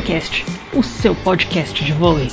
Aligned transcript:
VôleiCast, 0.00 0.46
o 0.74 0.82
seu 0.82 1.14
podcast 1.14 1.84
de 1.84 1.92
vôlei. 1.92 2.28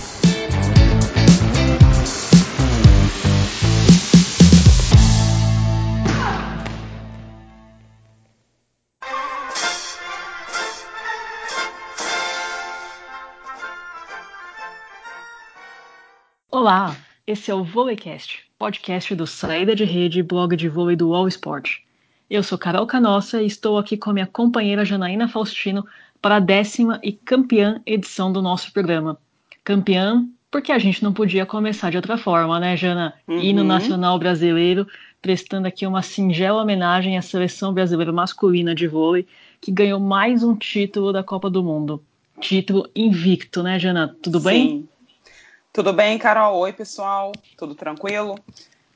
Olá, 16.49 16.95
esse 17.25 17.51
é 17.51 17.53
o 17.53 17.65
VôleiCast, 17.65 18.45
podcast 18.57 19.13
do 19.13 19.27
Saída 19.27 19.75
de 19.75 19.83
Rede 19.83 20.19
e 20.19 20.23
blog 20.23 20.55
de 20.55 20.69
vôlei 20.69 20.95
do 20.95 21.13
All 21.13 21.27
Sport. 21.27 21.79
Eu 22.29 22.43
sou 22.43 22.57
Carol 22.57 22.87
Canossa 22.87 23.41
e 23.41 23.45
estou 23.45 23.77
aqui 23.77 23.97
com 23.97 24.09
a 24.09 24.13
minha 24.13 24.27
companheira 24.27 24.85
Janaína 24.85 25.27
Faustino 25.27 25.85
para 26.21 26.37
a 26.37 26.39
décima 26.39 26.99
e 27.03 27.11
campeã 27.11 27.81
edição 27.85 28.31
do 28.31 28.41
nosso 28.41 28.71
programa. 28.71 29.17
Campeã 29.63 30.27
porque 30.49 30.71
a 30.71 30.79
gente 30.79 31.03
não 31.03 31.13
podia 31.13 31.45
começar 31.45 31.89
de 31.89 31.97
outra 31.97 32.17
forma, 32.17 32.59
né, 32.59 32.75
Jana? 32.77 33.13
Uhum. 33.27 33.39
Hino 33.39 33.63
Nacional 33.63 34.17
Brasileiro, 34.17 34.87
prestando 35.21 35.67
aqui 35.67 35.85
uma 35.85 36.01
singela 36.01 36.61
homenagem 36.61 37.17
à 37.17 37.21
seleção 37.21 37.73
brasileira 37.73 38.11
masculina 38.11 38.73
de 38.73 38.87
vôlei, 38.87 39.27
que 39.59 39.71
ganhou 39.71 39.99
mais 39.99 40.43
um 40.43 40.55
título 40.55 41.11
da 41.11 41.23
Copa 41.23 41.49
do 41.49 41.63
Mundo. 41.63 42.03
Título 42.39 42.89
invicto, 42.95 43.61
né, 43.61 43.77
Jana? 43.77 44.15
Tudo 44.21 44.39
bem? 44.39 44.67
Sim. 44.67 44.89
Tudo 45.73 45.91
bem, 45.91 46.17
Carol? 46.17 46.57
Oi, 46.59 46.71
pessoal. 46.71 47.31
Tudo 47.57 47.75
tranquilo? 47.75 48.35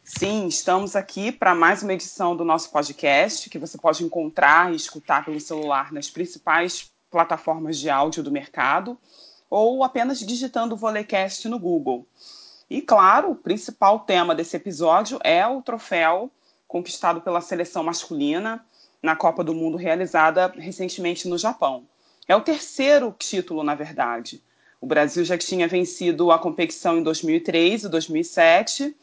Sim, 0.03 0.47
estamos 0.47 0.95
aqui 0.95 1.31
para 1.31 1.53
mais 1.53 1.83
uma 1.83 1.93
edição 1.93 2.35
do 2.35 2.43
nosso 2.43 2.71
podcast, 2.71 3.49
que 3.49 3.59
você 3.59 3.77
pode 3.77 4.03
encontrar 4.03 4.71
e 4.71 4.75
escutar 4.75 5.23
pelo 5.23 5.39
celular 5.39 5.91
nas 5.91 6.09
principais 6.09 6.91
plataformas 7.11 7.77
de 7.77 7.89
áudio 7.89 8.23
do 8.23 8.31
mercado 8.31 8.97
ou 9.49 9.83
apenas 9.83 10.19
digitando 10.19 10.77
Volecast 10.77 11.47
no 11.49 11.59
Google. 11.59 12.07
E 12.69 12.81
claro, 12.81 13.31
o 13.31 13.35
principal 13.35 13.99
tema 13.99 14.33
desse 14.33 14.55
episódio 14.55 15.19
é 15.25 15.45
o 15.45 15.61
troféu 15.61 16.31
conquistado 16.65 17.19
pela 17.19 17.41
seleção 17.41 17.83
masculina 17.83 18.65
na 19.03 19.13
Copa 19.13 19.43
do 19.43 19.53
Mundo 19.53 19.75
realizada 19.75 20.47
recentemente 20.55 21.27
no 21.27 21.37
Japão. 21.37 21.83
É 22.25 22.35
o 22.35 22.39
terceiro 22.39 23.13
título, 23.19 23.61
na 23.61 23.75
verdade. 23.75 24.41
O 24.79 24.87
Brasil 24.87 25.25
já 25.25 25.37
tinha 25.37 25.67
vencido 25.67 26.31
a 26.31 26.39
competição 26.39 26.97
em 26.97 27.03
2003 27.03 27.83
e 27.83 27.89
2007 27.89 28.95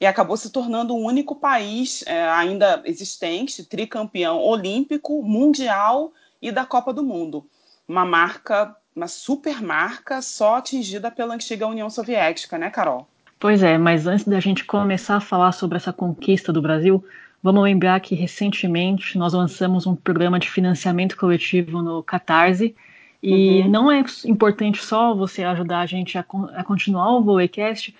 e 0.00 0.06
acabou 0.06 0.36
se 0.36 0.50
tornando 0.50 0.94
o 0.94 1.02
único 1.02 1.34
país 1.34 2.04
é, 2.06 2.28
ainda 2.28 2.80
existente, 2.84 3.64
tricampeão 3.64 4.40
olímpico, 4.40 5.20
mundial 5.20 6.12
e 6.40 6.52
da 6.52 6.64
Copa 6.64 6.92
do 6.92 7.02
Mundo 7.02 7.44
uma 7.88 8.04
marca, 8.04 8.74
uma 8.94 9.08
super 9.08 9.62
marca 9.62 10.20
só 10.20 10.56
atingida 10.56 11.10
pela 11.10 11.34
antiga 11.34 11.66
União 11.66 11.88
Soviética, 11.88 12.58
né, 12.58 12.70
Carol? 12.70 13.06
Pois 13.38 13.62
é, 13.62 13.76
mas 13.76 14.06
antes 14.06 14.26
da 14.26 14.40
gente 14.40 14.64
começar 14.64 15.16
a 15.16 15.20
falar 15.20 15.52
sobre 15.52 15.76
essa 15.76 15.92
conquista 15.92 16.52
do 16.52 16.62
Brasil, 16.62 17.04
vamos 17.42 17.62
lembrar 17.62 18.00
que 18.00 18.14
recentemente 18.14 19.18
nós 19.18 19.34
lançamos 19.34 19.86
um 19.86 19.94
programa 19.94 20.38
de 20.38 20.50
financiamento 20.50 21.16
coletivo 21.16 21.82
no 21.82 22.02
Catarse. 22.02 22.74
E 23.22 23.60
uhum. 23.62 23.68
não 23.68 23.90
é 23.90 24.04
importante 24.24 24.82
só 24.82 25.14
você 25.14 25.42
ajudar 25.42 25.80
a 25.80 25.86
gente 25.86 26.16
a, 26.16 26.24
a 26.54 26.64
continuar 26.64 27.16
o 27.16 27.22
Volecast, 27.22 27.94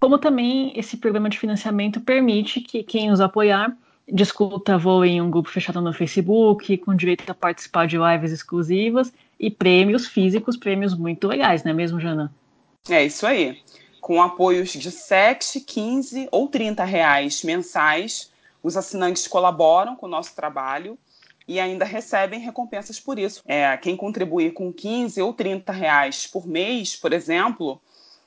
como 0.00 0.18
também 0.18 0.72
esse 0.76 0.96
programa 0.96 1.28
de 1.28 1.38
financiamento 1.38 2.00
permite 2.00 2.60
que 2.60 2.82
quem 2.82 3.10
nos 3.10 3.20
apoiar 3.20 3.76
discuta 4.12 4.76
voo 4.76 5.04
em 5.04 5.22
um 5.22 5.30
grupo 5.30 5.48
fechado 5.48 5.80
no 5.80 5.92
Facebook, 5.92 6.76
com 6.76 6.94
direito 6.94 7.28
a 7.30 7.34
participar 7.34 7.86
de 7.86 7.96
lives 7.96 8.30
exclusivas 8.30 9.10
e 9.40 9.50
prêmios 9.50 10.06
físicos, 10.06 10.56
prêmios 10.56 10.94
muito 10.94 11.26
legais, 11.26 11.64
não 11.64 11.70
é 11.70 11.74
mesmo, 11.74 11.98
Jana? 11.98 12.32
É 12.88 13.02
isso 13.02 13.26
aí. 13.26 13.60
Com 14.00 14.20
apoios 14.20 14.70
de 14.72 14.90
7, 14.90 15.60
15 15.60 16.28
ou 16.30 16.48
30 16.48 16.84
reais 16.84 17.42
mensais, 17.42 18.30
os 18.62 18.76
assinantes 18.76 19.26
colaboram 19.26 19.96
com 19.96 20.06
o 20.06 20.10
nosso 20.10 20.36
trabalho 20.36 20.98
e 21.48 21.58
ainda 21.58 21.84
recebem 21.84 22.40
recompensas 22.40 23.00
por 23.00 23.18
isso. 23.18 23.42
É, 23.46 23.76
quem 23.76 23.96
contribuir 23.96 24.52
com 24.52 24.72
15 24.72 25.20
ou 25.22 25.32
30 25.32 25.72
reais 25.72 26.26
por 26.26 26.46
mês, 26.46 26.94
por 26.96 27.12
exemplo, 27.12 27.80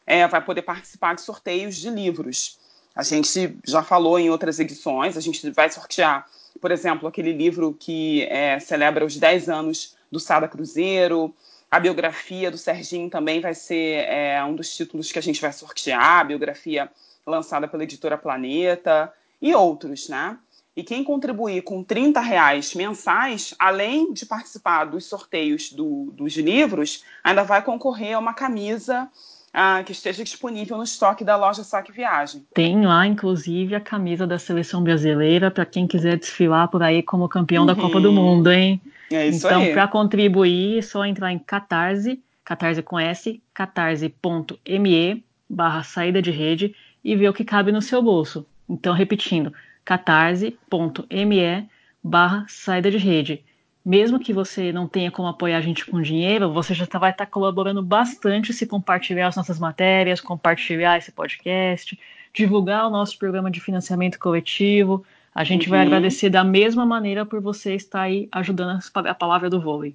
é, 0.06 0.28
vai 0.28 0.44
poder 0.44 0.64
participar 0.64 1.16
de 1.16 1.22
sorteios 1.22 1.76
de 1.76 1.90
livros. 1.90 2.58
A 2.96 3.04
gente 3.04 3.58
já 3.66 3.84
falou 3.84 4.18
em 4.18 4.30
outras 4.30 4.60
edições, 4.60 5.18
a 5.18 5.22
gente 5.22 5.50
vai 5.52 5.70
sortear, 5.70 6.26
por 6.62 6.72
exemplo, 6.72 7.08
aquele 7.08 7.34
livro 7.34 7.76
que 7.78 8.24
é, 8.24 8.60
celebra 8.60 9.06
os 9.06 9.18
10 9.18 9.50
anos 9.50 9.98
do 10.10 10.20
Sada 10.20 10.48
Cruzeiro, 10.48 11.36
a 11.70 11.80
biografia 11.80 12.50
do 12.50 12.58
Serginho 12.58 13.10
também 13.10 13.42
vai 13.42 13.54
ser 13.54 14.06
é, 14.08 14.42
um 14.46 14.56
dos 14.56 14.74
títulos 14.74 15.12
que 15.12 15.20
a 15.20 15.22
gente 15.22 15.42
vai 15.42 15.52
sortear, 15.52 16.22
a 16.22 16.24
biografia 16.24 16.90
lançada 17.26 17.68
pela 17.68 17.84
editora 17.84 18.18
Planeta 18.18 19.12
e 19.42 19.54
outros, 19.54 20.08
né? 20.08 20.38
E 20.76 20.84
quem 20.84 21.04
contribuir 21.04 21.62
com 21.64 21.84
30 21.84 22.20
reais 22.20 22.74
mensais, 22.76 23.54
além 23.58 24.14
de 24.14 24.26
participar 24.26 24.86
dos 24.86 25.06
sorteios 25.06 25.72
do, 25.72 26.12
dos 26.12 26.36
livros, 26.36 27.04
ainda 27.24 27.44
vai 27.44 27.62
concorrer 27.62 28.16
a 28.16 28.20
uma 28.20 28.34
camisa 28.34 29.10
ah, 29.58 29.82
que 29.84 29.94
esteja 29.94 30.22
disponível 30.22 30.76
no 30.76 30.84
estoque 30.84 31.24
da 31.24 31.38
loja 31.38 31.64
Saque 31.64 31.90
Viagem. 31.90 32.46
Tem 32.54 32.86
lá, 32.86 33.08
inclusive, 33.08 33.74
a 33.74 33.80
camisa 33.80 34.28
da 34.28 34.38
seleção 34.38 34.84
brasileira 34.84 35.50
para 35.50 35.66
quem 35.66 35.88
quiser 35.88 36.18
desfilar 36.18 36.68
por 36.68 36.84
aí 36.84 37.02
como 37.02 37.30
campeão 37.30 37.62
uhum. 37.62 37.68
da 37.68 37.74
Copa 37.74 38.02
do 38.02 38.12
Mundo, 38.12 38.52
hein? 38.52 38.82
É 39.10 39.28
isso 39.28 39.48
então, 39.48 39.72
para 39.72 39.88
contribuir, 39.88 40.80
é 40.80 40.82
só 40.82 41.06
entrar 41.06 41.32
em 41.32 41.40
Catarse, 41.40 42.22
Catarse 42.44 42.84
com 42.84 43.00
S, 43.00 43.42
catarse.me 43.54 45.24
barra 45.50 45.84
saída 45.84 46.22
de 46.22 46.32
rede 46.32 46.76
e 47.02 47.16
ver 47.16 47.30
o 47.30 47.34
que 47.34 47.46
cabe 47.46 47.72
no 47.72 47.82
seu 47.82 48.02
bolso. 48.02 48.46
Então, 48.68 48.94
repetindo, 48.94 49.54
catarse.me 49.86 51.70
barra 52.04 52.46
saída 52.50 52.92
de 52.92 52.98
rede 52.98 53.42
mesmo 53.86 54.20
que 54.20 54.34
você 54.34 54.72
não 54.72 54.88
tenha 54.88 55.12
como 55.12 55.28
apoiar 55.28 55.58
a 55.58 55.62
gente 55.62 55.86
com 55.86 56.02
dinheiro, 56.02 56.52
você 56.52 56.74
já 56.74 56.88
tá, 56.88 56.98
vai 56.98 57.12
estar 57.12 57.26
tá 57.26 57.32
colaborando 57.32 57.84
bastante 57.84 58.52
se 58.52 58.66
compartilhar 58.66 59.28
as 59.28 59.36
nossas 59.36 59.60
matérias, 59.60 60.20
compartilhar 60.20 60.98
esse 60.98 61.12
podcast, 61.12 61.98
divulgar 62.34 62.88
o 62.88 62.90
nosso 62.90 63.18
programa 63.20 63.52
de 63.52 63.62
financiamento 63.62 64.18
coletivo. 64.18 65.06
A 65.34 65.44
gente 65.44 65.68
uhum. 65.68 65.72
vai 65.72 65.82
agradecer 65.82 66.30
da 66.32 66.44
mesma 66.44 66.84
maneira 66.84 67.26
por 67.26 67.40
você 67.40 67.76
estar 67.76 68.02
aí 68.02 68.28
ajudando 68.32 68.80
a 68.96 69.14
palavra 69.14 69.50
do 69.52 69.62
vôlei. 69.62 69.94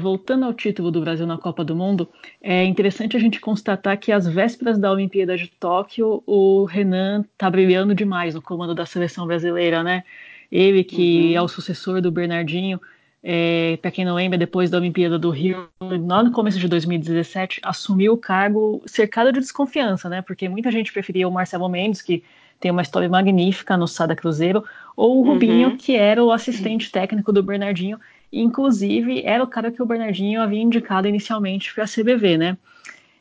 Voltando 0.00 0.44
ao 0.46 0.54
título 0.54 0.90
do 0.90 1.00
Brasil 1.00 1.26
na 1.26 1.36
Copa 1.36 1.64
do 1.64 1.76
Mundo, 1.76 2.08
é 2.40 2.64
interessante 2.64 3.16
a 3.16 3.20
gente 3.20 3.40
constatar 3.40 3.98
que 3.98 4.10
às 4.10 4.26
vésperas 4.26 4.78
da 4.78 4.90
Olimpíada 4.90 5.36
de 5.36 5.48
Tóquio, 5.48 6.22
o 6.24 6.64
Renan 6.64 7.24
tá 7.36 7.50
brilhando 7.50 7.94
demais 7.94 8.34
no 8.34 8.40
comando 8.40 8.74
da 8.74 8.86
seleção 8.86 9.26
brasileira, 9.26 9.82
né? 9.82 10.04
Ele 10.52 10.84
que 10.84 11.30
uhum. 11.30 11.36
é 11.36 11.40
o 11.40 11.48
sucessor 11.48 12.02
do 12.02 12.12
Bernardinho, 12.12 12.78
é, 13.24 13.78
para 13.80 13.90
quem 13.90 14.04
não 14.04 14.14
lembra, 14.14 14.36
depois 14.36 14.68
da 14.68 14.76
Olimpíada 14.76 15.18
do 15.18 15.30
Rio, 15.30 15.66
lá 15.80 16.22
no 16.22 16.30
começo 16.30 16.58
de 16.58 16.68
2017, 16.68 17.60
assumiu 17.62 18.12
o 18.12 18.18
cargo 18.18 18.82
cercado 18.84 19.32
de 19.32 19.40
desconfiança, 19.40 20.10
né? 20.10 20.20
Porque 20.20 20.50
muita 20.50 20.70
gente 20.70 20.92
preferia 20.92 21.26
o 21.26 21.32
Marcelo 21.32 21.66
Mendes, 21.70 22.02
que 22.02 22.22
tem 22.60 22.70
uma 22.70 22.82
história 22.82 23.08
magnífica 23.08 23.78
no 23.78 23.88
Sada 23.88 24.14
Cruzeiro, 24.14 24.62
ou 24.94 25.20
o 25.20 25.24
Rubinho, 25.24 25.70
uhum. 25.70 25.76
que 25.78 25.96
era 25.96 26.22
o 26.22 26.30
assistente 26.30 26.92
técnico 26.92 27.32
do 27.32 27.42
Bernardinho, 27.42 27.98
inclusive 28.30 29.22
era 29.24 29.42
o 29.42 29.46
cara 29.46 29.70
que 29.70 29.82
o 29.82 29.86
Bernardinho 29.86 30.42
havia 30.42 30.60
indicado 30.60 31.08
inicialmente 31.08 31.72
para 31.72 31.84
a 31.84 31.88
CBV, 31.88 32.36
né? 32.36 32.58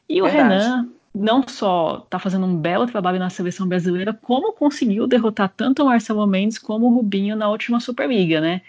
E 0.10 0.22
o 0.22 0.26
Verdade. 0.26 0.64
Renan 0.64 0.90
não 1.14 1.46
só 1.48 2.02
está 2.04 2.18
fazendo 2.18 2.46
um 2.46 2.56
belo 2.56 2.88
trabalho 2.88 3.20
na 3.20 3.30
seleção 3.30 3.68
brasileira, 3.68 4.14
como 4.14 4.54
conseguiu 4.54 5.08
derrotar 5.08 5.50
tanto 5.56 5.84
o 5.84 5.86
Marcelo 5.86 6.26
Mendes 6.26 6.58
como 6.58 6.88
o 6.88 6.96
Rubinho 6.96 7.36
na 7.36 7.50
última 7.50 7.80
Superliga, 7.80 8.40
né? 8.40 8.62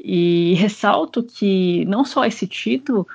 E 0.00 0.54
ressalto 0.54 1.22
que 1.22 1.84
não 1.84 2.04
só 2.04 2.24
esse 2.24 2.46
título, 2.46 3.06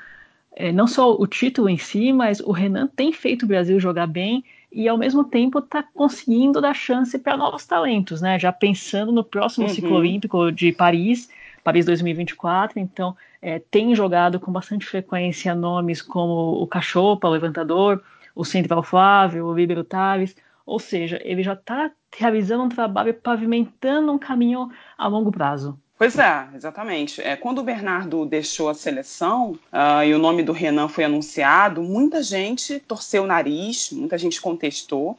é, 0.55 0.71
não 0.71 0.87
só 0.87 1.13
o 1.13 1.25
título 1.27 1.69
em 1.69 1.77
si, 1.77 2.13
mas 2.13 2.39
o 2.39 2.51
Renan 2.51 2.87
tem 2.87 3.11
feito 3.11 3.43
o 3.43 3.47
Brasil 3.47 3.79
jogar 3.79 4.07
bem 4.07 4.43
e 4.71 4.87
ao 4.87 4.97
mesmo 4.97 5.23
tempo 5.23 5.59
está 5.59 5.81
conseguindo 5.81 6.61
dar 6.61 6.73
chance 6.73 7.17
para 7.17 7.35
novos 7.35 7.65
talentos, 7.65 8.21
né? 8.21 8.37
Já 8.37 8.51
pensando 8.51 9.11
no 9.11 9.23
próximo 9.23 9.65
uhum. 9.65 9.73
ciclo 9.73 9.95
olímpico 9.95 10.51
de 10.51 10.71
Paris, 10.71 11.29
Paris 11.63 11.85
2024, 11.85 12.79
então 12.79 13.17
é, 13.41 13.59
tem 13.59 13.95
jogado 13.95 14.39
com 14.39 14.51
bastante 14.51 14.85
frequência 14.85 15.55
nomes 15.55 16.01
como 16.01 16.61
o 16.61 16.67
Cachopa, 16.67 17.27
o 17.27 17.31
levantador, 17.31 18.03
o 18.37 18.45
Central 18.45 18.83
Flávio, 18.83 19.47
o 19.47 19.53
Líbero 19.53 19.83
Tales, 19.83 20.35
ou 20.65 20.79
seja, 20.79 21.19
ele 21.23 21.41
já 21.41 21.53
está 21.53 21.91
realizando 22.15 22.63
um 22.63 22.69
trabalho 22.69 23.13
pavimentando 23.13 24.11
um 24.11 24.19
caminho 24.19 24.69
a 24.97 25.07
longo 25.07 25.31
prazo. 25.31 25.79
Pois 25.97 26.19
é, 26.19 26.47
exatamente. 26.53 27.19
É, 27.21 27.35
quando 27.35 27.59
o 27.59 27.63
Bernardo 27.63 28.23
deixou 28.25 28.69
a 28.69 28.75
seleção 28.75 29.57
uh, 29.73 30.03
e 30.05 30.13
o 30.13 30.19
nome 30.19 30.43
do 30.43 30.51
Renan 30.51 30.87
foi 30.87 31.05
anunciado, 31.05 31.81
muita 31.81 32.21
gente 32.21 32.79
torceu 32.81 33.23
o 33.23 33.27
nariz, 33.27 33.89
muita 33.91 34.15
gente 34.15 34.39
contestou, 34.39 35.17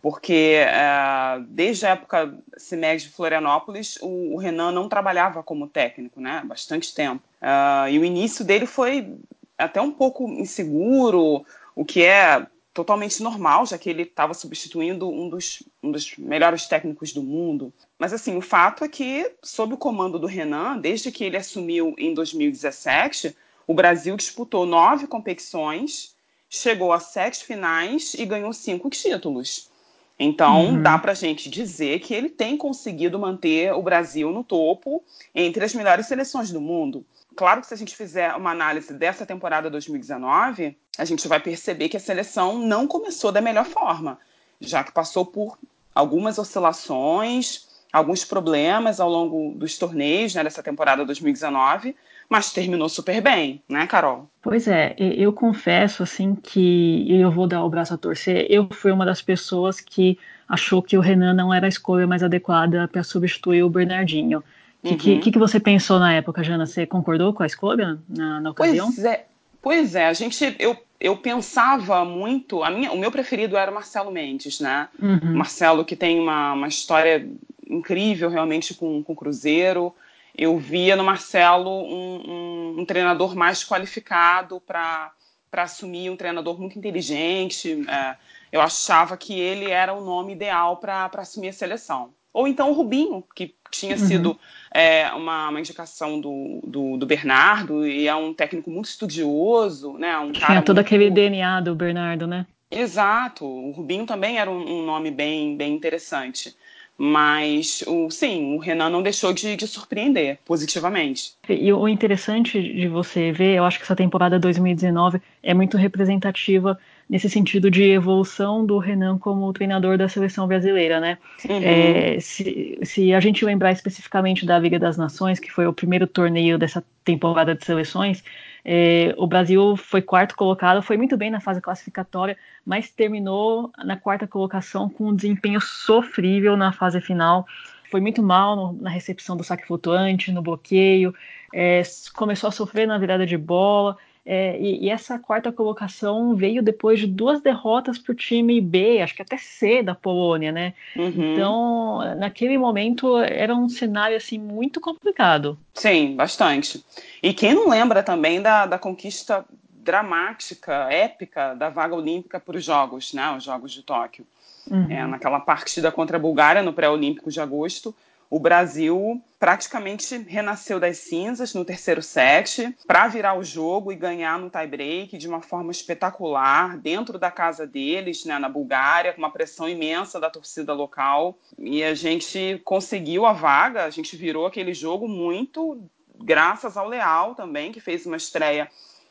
porque 0.00 0.58
é, 0.64 1.42
desde 1.48 1.86
a 1.86 1.90
época 1.90 2.32
CIMEG 2.56 3.02
de 3.02 3.08
Florianópolis, 3.08 3.98
o, 4.00 4.34
o, 4.34 4.36
Renan 4.36 4.70
não 4.70 4.88
trabalhava 4.88 5.42
como 5.42 5.66
técnico, 5.66 6.20
né? 6.20 6.42
Bastante 6.44 6.94
tempo. 6.94 7.22
Uh, 7.42 7.88
e 7.88 7.98
o 7.98 8.04
início 8.04 8.44
dele 8.44 8.66
foi 8.66 9.12
até 9.58 9.80
um 9.80 9.90
pouco 9.90 10.28
inseguro, 10.28 11.44
o 11.74 11.84
que 11.84 12.04
é 12.04 12.46
totalmente 12.72 13.22
normal, 13.22 13.66
já 13.66 13.76
que 13.76 13.90
ele 13.90 14.02
estava 14.02 14.32
substituindo 14.32 15.10
um 15.10 15.28
dos, 15.28 15.62
um 15.82 15.90
dos 15.90 16.16
melhores 16.16 16.66
técnicos 16.66 17.12
do 17.12 17.22
mundo. 17.22 17.72
Mas 17.98 18.12
assim, 18.12 18.36
o 18.36 18.40
fato 18.40 18.84
é 18.84 18.88
que, 18.88 19.30
sob 19.42 19.74
o 19.74 19.78
comando 19.78 20.18
do 20.18 20.26
Renan, 20.26 20.78
desde 20.78 21.10
que 21.10 21.24
ele 21.24 21.36
assumiu 21.36 21.94
em 21.98 22.14
2017, 22.14 23.36
o 23.66 23.74
Brasil 23.74 24.16
disputou 24.16 24.66
nove 24.66 25.06
competições, 25.06 26.14
chegou 26.48 26.92
a 26.92 27.00
sete 27.00 27.44
finais 27.44 28.14
e 28.14 28.24
ganhou 28.24 28.52
cinco 28.52 28.88
títulos. 28.88 29.70
Então, 30.18 30.66
uhum. 30.66 30.82
dá 30.82 30.98
para 30.98 31.12
a 31.12 31.14
gente 31.14 31.48
dizer 31.48 32.00
que 32.00 32.12
ele 32.12 32.28
tem 32.28 32.56
conseguido 32.56 33.18
manter 33.18 33.72
o 33.72 33.82
Brasil 33.82 34.30
no 34.30 34.44
topo 34.44 35.02
entre 35.34 35.64
as 35.64 35.72
melhores 35.72 36.06
seleções 36.06 36.52
do 36.52 36.60
mundo. 36.60 37.06
Claro 37.34 37.62
que 37.62 37.66
se 37.66 37.74
a 37.74 37.76
gente 37.76 37.96
fizer 37.96 38.34
uma 38.34 38.50
análise 38.50 38.92
dessa 38.92 39.24
temporada 39.24 39.70
2019, 39.70 40.76
a 41.00 41.04
gente 41.06 41.26
vai 41.26 41.40
perceber 41.40 41.88
que 41.88 41.96
a 41.96 42.00
seleção 42.00 42.58
não 42.58 42.86
começou 42.86 43.32
da 43.32 43.40
melhor 43.40 43.64
forma, 43.64 44.18
já 44.60 44.84
que 44.84 44.92
passou 44.92 45.24
por 45.24 45.58
algumas 45.94 46.38
oscilações, 46.38 47.66
alguns 47.90 48.22
problemas 48.22 49.00
ao 49.00 49.08
longo 49.08 49.54
dos 49.56 49.78
torneios 49.78 50.34
né, 50.34 50.44
dessa 50.44 50.62
temporada 50.62 51.02
2019, 51.02 51.96
mas 52.28 52.52
terminou 52.52 52.86
super 52.86 53.18
bem, 53.22 53.62
né, 53.66 53.86
Carol? 53.86 54.28
Pois 54.42 54.68
é, 54.68 54.94
eu 54.98 55.32
confesso 55.32 56.02
assim 56.02 56.34
que 56.34 57.06
eu 57.08 57.30
vou 57.30 57.46
dar 57.46 57.64
o 57.64 57.70
braço 57.70 57.94
a 57.94 57.98
torcer. 57.98 58.46
Eu 58.50 58.68
fui 58.70 58.92
uma 58.92 59.06
das 59.06 59.22
pessoas 59.22 59.80
que 59.80 60.18
achou 60.46 60.82
que 60.82 60.98
o 60.98 61.00
Renan 61.00 61.32
não 61.32 61.52
era 61.52 61.64
a 61.64 61.68
escolha 61.68 62.06
mais 62.06 62.22
adequada 62.22 62.86
para 62.86 63.02
substituir 63.02 63.62
o 63.62 63.70
Bernardinho. 63.70 64.44
O 64.82 64.90
uhum. 64.90 64.96
que, 64.98 65.18
que, 65.18 65.32
que, 65.32 65.38
você 65.38 65.58
pensou 65.58 65.98
na 65.98 66.12
época, 66.12 66.44
Jana? 66.44 66.66
Você 66.66 66.86
concordou 66.86 67.32
com 67.32 67.42
a 67.42 67.46
escolha 67.46 67.98
na, 68.06 68.40
na 68.40 68.50
ocasião? 68.50 68.92
Pois 68.92 69.04
é, 69.04 69.26
pois 69.62 69.94
é. 69.94 70.06
A 70.06 70.12
gente, 70.12 70.56
eu, 70.58 70.76
eu 71.00 71.16
pensava 71.16 72.04
muito. 72.04 72.62
A 72.62 72.70
minha, 72.70 72.92
o 72.92 72.98
meu 72.98 73.10
preferido 73.10 73.56
era 73.56 73.70
o 73.70 73.74
Marcelo 73.74 74.10
Mendes, 74.10 74.60
né? 74.60 74.88
Uhum. 75.00 75.36
Marcelo 75.36 75.84
que 75.84 75.96
tem 75.96 76.20
uma, 76.20 76.52
uma 76.52 76.68
história 76.68 77.28
incrível 77.68 78.28
realmente 78.28 78.74
com, 78.74 79.02
com 79.02 79.12
o 79.12 79.16
Cruzeiro. 79.16 79.94
Eu 80.36 80.58
via 80.58 80.96
no 80.96 81.04
Marcelo 81.04 81.70
um, 81.70 82.30
um, 82.30 82.80
um 82.80 82.84
treinador 82.84 83.34
mais 83.34 83.64
qualificado 83.64 84.60
para 84.60 85.12
assumir, 85.52 86.10
um 86.10 86.16
treinador 86.16 86.58
muito 86.58 86.78
inteligente. 86.78 87.84
É, 87.88 88.16
eu 88.52 88.60
achava 88.60 89.16
que 89.16 89.38
ele 89.38 89.70
era 89.70 89.92
o 89.92 90.04
nome 90.04 90.32
ideal 90.32 90.76
para 90.76 91.10
assumir 91.14 91.48
a 91.48 91.52
seleção. 91.52 92.12
Ou 92.32 92.46
então 92.46 92.70
o 92.70 92.72
Rubinho, 92.72 93.24
que 93.34 93.54
tinha 93.70 93.96
uhum. 93.96 94.06
sido 94.06 94.38
é, 94.72 95.10
uma, 95.12 95.48
uma, 95.48 95.60
indicação 95.60 96.20
do, 96.20 96.60
do, 96.64 96.96
do, 96.96 97.06
Bernardo, 97.06 97.86
e 97.86 98.06
é 98.06 98.14
um 98.14 98.32
técnico 98.32 98.70
muito 98.70 98.86
estudioso, 98.86 99.94
né? 99.94 100.16
Um 100.18 100.32
tinha 100.32 100.46
cara 100.46 100.62
todo 100.62 100.76
muito... 100.76 100.86
aquele 100.86 101.10
DNA 101.10 101.60
do 101.60 101.74
Bernardo, 101.74 102.26
né? 102.26 102.46
Exato. 102.70 103.44
O 103.44 103.72
Rubinho 103.72 104.06
também 104.06 104.38
era 104.38 104.50
um, 104.50 104.80
um 104.80 104.84
nome 104.84 105.10
bem, 105.10 105.56
bem 105.56 105.74
interessante. 105.74 106.54
Mas, 107.02 107.82
o, 107.86 108.10
sim, 108.10 108.54
o 108.54 108.58
Renan 108.58 108.90
não 108.90 109.02
deixou 109.02 109.32
de, 109.32 109.56
de, 109.56 109.66
surpreender 109.66 110.38
positivamente. 110.44 111.32
E 111.48 111.72
o 111.72 111.88
interessante 111.88 112.60
de 112.60 112.88
você 112.88 113.32
ver, 113.32 113.56
eu 113.56 113.64
acho 113.64 113.78
que 113.78 113.84
essa 113.84 113.96
temporada 113.96 114.38
2019 114.38 115.18
é 115.42 115.54
muito 115.54 115.78
representativa 115.78 116.78
nesse 117.10 117.28
sentido 117.28 117.68
de 117.68 117.82
evolução 117.82 118.64
do 118.64 118.78
Renan 118.78 119.18
como 119.18 119.52
treinador 119.52 119.98
da 119.98 120.08
seleção 120.08 120.46
brasileira, 120.46 121.00
né? 121.00 121.18
Uhum. 121.48 121.60
É, 121.60 122.20
se, 122.20 122.78
se, 122.84 123.12
a 123.12 123.18
gente 123.18 123.44
lembrar 123.44 123.72
especificamente 123.72 124.46
da 124.46 124.56
Liga 124.56 124.78
das 124.78 124.96
Nações, 124.96 125.40
que 125.40 125.50
foi 125.50 125.66
o 125.66 125.72
primeiro 125.72 126.06
torneio 126.06 126.56
dessa 126.56 126.84
temporada 127.04 127.52
de 127.52 127.64
seleções, 127.64 128.22
é, 128.64 129.12
o 129.18 129.26
Brasil 129.26 129.76
foi 129.76 130.00
quarto 130.00 130.36
colocado, 130.36 130.82
foi 130.82 130.96
muito 130.96 131.16
bem 131.16 131.30
na 131.30 131.40
fase 131.40 131.60
classificatória, 131.60 132.36
mas 132.64 132.90
terminou 132.90 133.72
na 133.84 133.96
quarta 133.96 134.28
colocação 134.28 134.88
com 134.88 135.08
um 135.08 135.16
desempenho 135.16 135.60
sofrível 135.60 136.56
na 136.56 136.70
fase 136.70 137.00
final. 137.00 137.44
Foi 137.90 138.00
muito 138.00 138.22
mal 138.22 138.54
no, 138.54 138.72
na 138.80 138.90
recepção 138.90 139.36
do 139.36 139.42
saque 139.42 139.66
flutuante, 139.66 140.30
no 140.30 140.42
bloqueio, 140.42 141.12
é, 141.52 141.82
começou 142.14 142.46
a 142.46 142.52
sofrer 142.52 142.86
na 142.86 142.98
virada 142.98 143.26
de 143.26 143.36
bola. 143.36 143.96
É, 144.32 144.56
e, 144.60 144.84
e, 144.84 144.90
essa 144.90 145.18
quarta 145.18 145.50
colocação 145.50 146.36
veio 146.36 146.62
depois 146.62 147.00
de 147.00 147.06
duas 147.08 147.40
derrotas 147.40 147.98
para 147.98 148.12
o 148.12 148.14
time 148.14 148.60
B, 148.60 149.02
acho 149.02 149.12
que 149.12 149.22
até 149.22 149.36
C 149.36 149.82
da 149.82 149.92
Polônia, 149.92 150.52
né? 150.52 150.72
Uhum. 150.94 151.32
Então, 151.32 151.98
naquele 152.16 152.56
momento 152.56 153.18
era 153.18 153.52
um 153.52 153.68
cenário 153.68 154.16
assim 154.16 154.38
muito 154.38 154.80
complicado. 154.80 155.58
Sim, 155.74 156.14
bastante. 156.14 156.80
E 157.20 157.34
quem 157.34 157.54
não 157.54 157.68
lembra 157.68 158.04
também 158.04 158.40
da, 158.40 158.66
da 158.66 158.78
conquista 158.78 159.44
dramática, 159.68 160.86
épica 160.92 161.54
da 161.54 161.68
vaga 161.68 161.96
olímpica 161.96 162.38
para 162.38 162.56
os 162.56 162.64
Jogos, 162.64 163.12
né? 163.12 163.28
Os 163.36 163.42
Jogos 163.42 163.72
de 163.72 163.82
Tóquio. 163.82 164.24
Uhum. 164.70 164.86
É, 164.88 165.04
naquela 165.08 165.40
partida 165.40 165.90
contra 165.90 166.18
a 166.18 166.20
Bulgária 166.20 166.62
no 166.62 166.72
pré-olímpico 166.72 167.32
de 167.32 167.40
agosto, 167.40 167.92
o 168.30 168.38
Brasil 168.38 169.20
praticamente 169.40 170.16
renasceu 170.16 170.78
das 170.78 170.98
cinzas 170.98 171.52
no 171.52 171.64
terceiro 171.64 172.00
set 172.00 172.76
para 172.86 173.08
virar 173.08 173.36
o 173.36 173.42
jogo 173.42 173.90
e 173.90 173.96
ganhar 173.96 174.38
no 174.38 174.48
tie-break 174.48 175.18
de 175.18 175.26
uma 175.26 175.42
forma 175.42 175.72
espetacular, 175.72 176.78
dentro 176.78 177.18
da 177.18 177.30
casa 177.30 177.66
deles, 177.66 178.24
né, 178.24 178.38
na 178.38 178.48
Bulgária, 178.48 179.12
com 179.12 179.18
uma 179.18 179.32
pressão 179.32 179.68
imensa 179.68 180.20
da 180.20 180.30
torcida 180.30 180.72
local. 180.72 181.36
E 181.58 181.82
a 181.82 181.94
gente 181.94 182.60
conseguiu 182.64 183.26
a 183.26 183.32
vaga, 183.32 183.84
a 183.84 183.90
gente 183.90 184.14
virou 184.16 184.46
aquele 184.46 184.72
jogo 184.74 185.08
muito 185.08 185.82
graças 186.22 186.76
ao 186.76 186.86
Leal 186.86 187.34
também, 187.34 187.72
que 187.72 187.80
fez 187.80 188.06
uma 188.06 188.16
estreia 188.16 188.70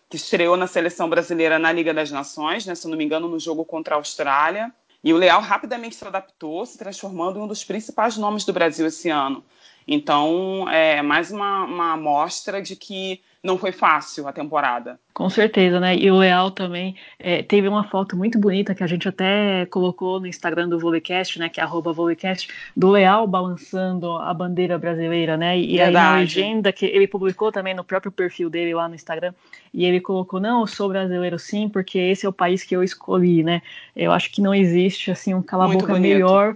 que 0.09 0.15
estreou 0.15 0.55
na 0.55 0.65
seleção 0.65 1.09
brasileira 1.09 1.59
na 1.59 1.71
Liga 1.71 1.93
das 1.93 2.09
Nações, 2.09 2.65
né, 2.65 2.73
se 2.73 2.87
não 2.87 2.97
me 2.97 3.03
engano, 3.03 3.27
no 3.27 3.39
jogo 3.39 3.65
contra 3.65 3.95
a 3.95 3.97
Austrália. 3.97 4.73
E 5.03 5.13
o 5.13 5.17
Leal 5.17 5.41
rapidamente 5.41 5.95
se 5.95 6.05
adaptou, 6.05 6.65
se 6.65 6.77
transformando 6.77 7.39
em 7.39 7.41
um 7.41 7.47
dos 7.47 7.63
principais 7.63 8.17
nomes 8.17 8.45
do 8.45 8.53
Brasil 8.53 8.85
esse 8.85 9.09
ano. 9.09 9.43
Então, 9.91 10.69
é 10.69 11.01
mais 11.01 11.31
uma, 11.31 11.65
uma 11.65 11.93
amostra 11.93 12.61
de 12.61 12.75
que 12.75 13.21
não 13.43 13.57
foi 13.57 13.71
fácil 13.71 14.27
a 14.27 14.31
temporada. 14.31 14.99
Com 15.15 15.31
certeza, 15.31 15.79
né? 15.79 15.95
E 15.95 16.11
o 16.11 16.17
Leal 16.17 16.51
também 16.51 16.95
é, 17.17 17.41
teve 17.41 17.67
uma 17.67 17.83
foto 17.83 18.15
muito 18.15 18.37
bonita 18.37 18.75
que 18.75 18.83
a 18.83 18.87
gente 18.87 19.09
até 19.09 19.65
colocou 19.65 20.19
no 20.19 20.27
Instagram 20.27 20.69
do 20.69 20.77
Volecast, 20.77 21.39
né? 21.39 21.49
Que 21.49 21.59
é 21.59 21.63
arroba 21.63 21.91
Volecast, 21.91 22.49
do 22.77 22.91
Leal 22.91 23.25
balançando 23.25 24.11
a 24.11 24.31
bandeira 24.31 24.77
brasileira, 24.77 25.35
né? 25.35 25.57
E 25.57 25.77
Verdade. 25.77 25.87
aí 25.87 25.93
na 25.93 26.15
legenda 26.19 26.71
que 26.71 26.85
ele 26.85 27.07
publicou 27.07 27.51
também 27.51 27.73
no 27.73 27.83
próprio 27.83 28.11
perfil 28.11 28.47
dele 28.47 28.75
lá 28.75 28.87
no 28.87 28.93
Instagram, 28.93 29.33
e 29.73 29.85
ele 29.85 29.99
colocou, 29.99 30.39
não, 30.39 30.61
eu 30.61 30.67
sou 30.67 30.87
brasileiro 30.87 31.39
sim, 31.39 31.67
porque 31.67 31.97
esse 31.97 32.27
é 32.27 32.29
o 32.29 32.33
país 32.33 32.63
que 32.63 32.75
eu 32.75 32.83
escolhi, 32.83 33.41
né? 33.41 33.63
Eu 33.95 34.11
acho 34.11 34.31
que 34.31 34.39
não 34.39 34.53
existe 34.53 35.09
assim 35.09 35.33
um 35.33 35.41
cala-boca 35.41 35.97
melhor 35.97 36.55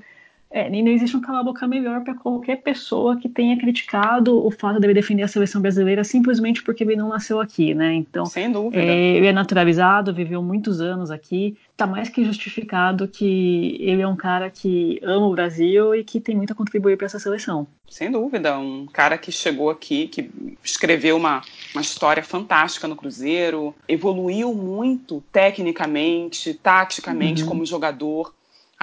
é, 0.53 0.69
não 0.69 0.91
existe 0.91 1.17
um 1.17 1.22
cala-boca 1.22 1.67
melhor 1.67 2.03
para 2.03 2.13
qualquer 2.13 2.57
pessoa 2.57 3.17
que 3.17 3.27
tenha 3.27 3.57
criticado 3.57 4.45
o 4.45 4.51
fato 4.51 4.79
de 4.79 4.86
ele 4.86 4.93
defender 4.93 5.24
a 5.24 5.27
seleção 5.27 5.60
brasileira 5.60 6.03
simplesmente 6.03 6.62
porque 6.62 6.83
ele 6.83 6.95
não 6.95 7.10
nasceu 7.10 7.41
aqui, 7.41 7.74
né? 7.74 7.91
Então, 7.95 8.24
Sem 8.27 8.51
dúvida. 8.51 8.79
É, 8.79 9.15
ele 9.15 9.25
é 9.25 9.33
naturalizado, 9.33 10.13
viveu 10.13 10.43
muitos 10.43 10.79
anos 10.79 11.10
aqui, 11.10 11.57
está 11.72 11.88
mais 11.88 12.07
que 12.07 12.24
justificado 12.24 13.07
que 13.07 13.77
ele 13.79 14.03
é 14.03 14.07
um 14.07 14.15
cara 14.15 14.48
que 14.51 15.00
ama 15.01 15.25
o 15.25 15.33
Brasil 15.33 15.95
e 15.95 16.03
que 16.03 16.19
tem 16.19 16.36
muito 16.36 16.53
a 16.53 16.55
contribuir 16.55 16.98
para 16.98 17.07
essa 17.07 17.17
seleção. 17.17 17.65
Sem 17.89 18.12
dúvida, 18.12 18.57
um 18.60 18.86
cara 18.86 19.17
que 19.17 19.31
chegou 19.31 19.72
aqui, 19.72 20.07
que 20.07 20.29
escreveu 20.63 21.17
uma, 21.17 21.41
uma 21.74 21.81
história 21.81 22.22
fantástica 22.22 22.88
no 22.88 22.95
Cruzeiro, 22.95 23.74
evoluiu 23.88 24.53
muito 24.53 25.24
tecnicamente, 25.31 26.53
taticamente 26.53 27.41
uhum. 27.41 27.50
como 27.50 27.65
jogador 27.65 28.31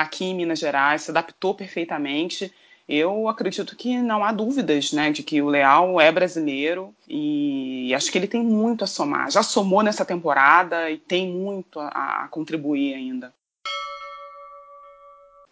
aqui 0.02 0.24
em 0.24 0.34
Minas 0.34 0.58
Gerais, 0.58 1.02
se 1.02 1.10
adaptou 1.10 1.54
perfeitamente. 1.54 2.52
Eu 2.88 3.28
acredito 3.28 3.76
que 3.76 3.96
não 3.98 4.24
há 4.24 4.32
dúvidas 4.32 4.92
né, 4.92 5.12
de 5.12 5.22
que 5.22 5.40
o 5.40 5.48
Leal 5.48 6.00
é 6.00 6.10
brasileiro 6.10 6.92
e 7.08 7.92
acho 7.94 8.10
que 8.10 8.18
ele 8.18 8.26
tem 8.26 8.42
muito 8.42 8.82
a 8.82 8.86
somar. 8.86 9.30
Já 9.30 9.42
somou 9.42 9.82
nessa 9.82 10.04
temporada 10.04 10.90
e 10.90 10.98
tem 10.98 11.30
muito 11.30 11.78
a, 11.78 12.24
a 12.24 12.28
contribuir 12.28 12.94
ainda. 12.94 13.32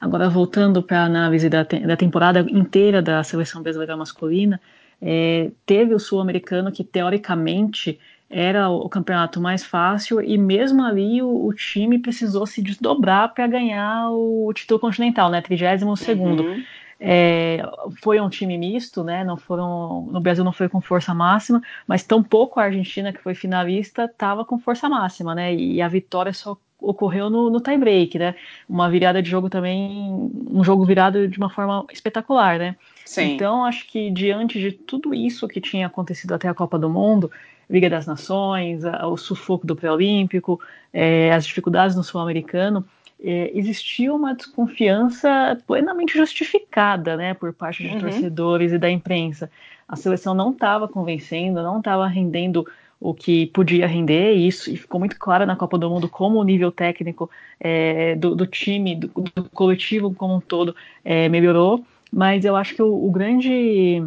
Agora, 0.00 0.28
voltando 0.28 0.82
para 0.82 1.02
a 1.02 1.04
análise 1.04 1.48
da, 1.48 1.64
te 1.64 1.78
da 1.80 1.96
temporada 1.96 2.40
inteira 2.40 3.02
da 3.02 3.22
seleção 3.24 3.62
brasileira 3.62 3.96
masculina, 3.96 4.60
é, 5.00 5.50
teve 5.66 5.94
o 5.94 5.98
sul-americano 5.98 6.72
que, 6.72 6.84
teoricamente, 6.84 7.98
era 8.30 8.68
o 8.68 8.88
campeonato 8.88 9.40
mais 9.40 9.64
fácil 9.64 10.20
e 10.20 10.36
mesmo 10.36 10.82
ali 10.82 11.22
o, 11.22 11.46
o 11.46 11.54
time 11.54 11.98
precisou 11.98 12.46
se 12.46 12.60
desdobrar 12.60 13.32
para 13.32 13.46
ganhar 13.46 14.10
o, 14.10 14.52
título 14.54 14.78
continental, 14.78 15.30
né? 15.30 15.40
32 15.40 15.98
segundo. 15.98 16.42
Uhum. 16.42 16.62
É, 17.00 17.62
foi 18.02 18.20
um 18.20 18.28
time 18.28 18.58
misto, 18.58 19.04
né? 19.04 19.24
Não 19.24 19.36
foram 19.36 20.08
no 20.10 20.20
Brasil 20.20 20.44
não 20.44 20.52
foi 20.52 20.68
com 20.68 20.80
força 20.80 21.14
máxima, 21.14 21.62
mas 21.86 22.02
tampouco 22.02 22.58
a 22.58 22.64
Argentina 22.64 23.12
que 23.12 23.22
foi 23.22 23.34
finalista 23.34 24.04
estava 24.04 24.44
com 24.44 24.58
força 24.58 24.88
máxima, 24.88 25.34
né? 25.34 25.54
E 25.54 25.80
a 25.80 25.88
vitória 25.88 26.32
só 26.32 26.56
ocorreu 26.80 27.30
no, 27.30 27.50
no 27.50 27.60
tie-break, 27.60 28.18
né? 28.18 28.34
Uma 28.68 28.90
virada 28.90 29.22
de 29.22 29.30
jogo 29.30 29.48
também, 29.48 30.30
um 30.50 30.62
jogo 30.62 30.84
virado 30.84 31.26
de 31.28 31.38
uma 31.38 31.50
forma 31.50 31.86
espetacular, 31.92 32.58
né? 32.58 32.76
Sim. 33.08 33.36
Então, 33.36 33.64
acho 33.64 33.86
que 33.86 34.10
diante 34.10 34.60
de 34.60 34.70
tudo 34.70 35.14
isso 35.14 35.48
que 35.48 35.62
tinha 35.62 35.86
acontecido 35.86 36.34
até 36.34 36.46
a 36.46 36.52
Copa 36.52 36.78
do 36.78 36.90
Mundo, 36.90 37.30
Liga 37.68 37.88
das 37.88 38.06
Nações, 38.06 38.82
o 38.84 39.16
sufoco 39.16 39.66
do 39.66 39.74
pré-olímpico, 39.74 40.60
é, 40.92 41.32
as 41.32 41.46
dificuldades 41.46 41.96
no 41.96 42.04
sul-americano, 42.04 42.84
é, 43.18 43.50
existia 43.54 44.12
uma 44.12 44.34
desconfiança 44.34 45.58
plenamente 45.66 46.18
justificada 46.18 47.16
né, 47.16 47.32
por 47.32 47.50
parte 47.54 47.82
de 47.82 47.94
uhum. 47.94 48.00
torcedores 48.00 48.72
e 48.72 48.78
da 48.78 48.90
imprensa. 48.90 49.50
A 49.88 49.96
seleção 49.96 50.34
não 50.34 50.50
estava 50.50 50.86
convencendo, 50.86 51.62
não 51.62 51.78
estava 51.78 52.06
rendendo 52.06 52.66
o 53.00 53.14
que 53.14 53.46
podia 53.46 53.86
render, 53.86 54.34
e 54.34 54.46
isso 54.46 54.70
e 54.70 54.76
ficou 54.76 55.00
muito 55.00 55.16
claro 55.18 55.46
na 55.46 55.56
Copa 55.56 55.78
do 55.78 55.88
Mundo 55.88 56.10
como 56.10 56.38
o 56.38 56.44
nível 56.44 56.70
técnico 56.70 57.30
é, 57.58 58.14
do, 58.16 58.34
do, 58.34 58.46
time, 58.46 58.96
do, 58.96 59.08
do, 59.34 59.48
coletivo 59.48 60.12
como 60.12 60.34
um 60.34 60.40
todo 60.40 60.76
é, 61.02 61.26
melhorou, 61.30 61.82
mas 62.12 62.44
eu 62.44 62.56
acho 62.56 62.74
que 62.74 62.82
o, 62.82 63.06
o, 63.06 63.10
grande 63.10 64.02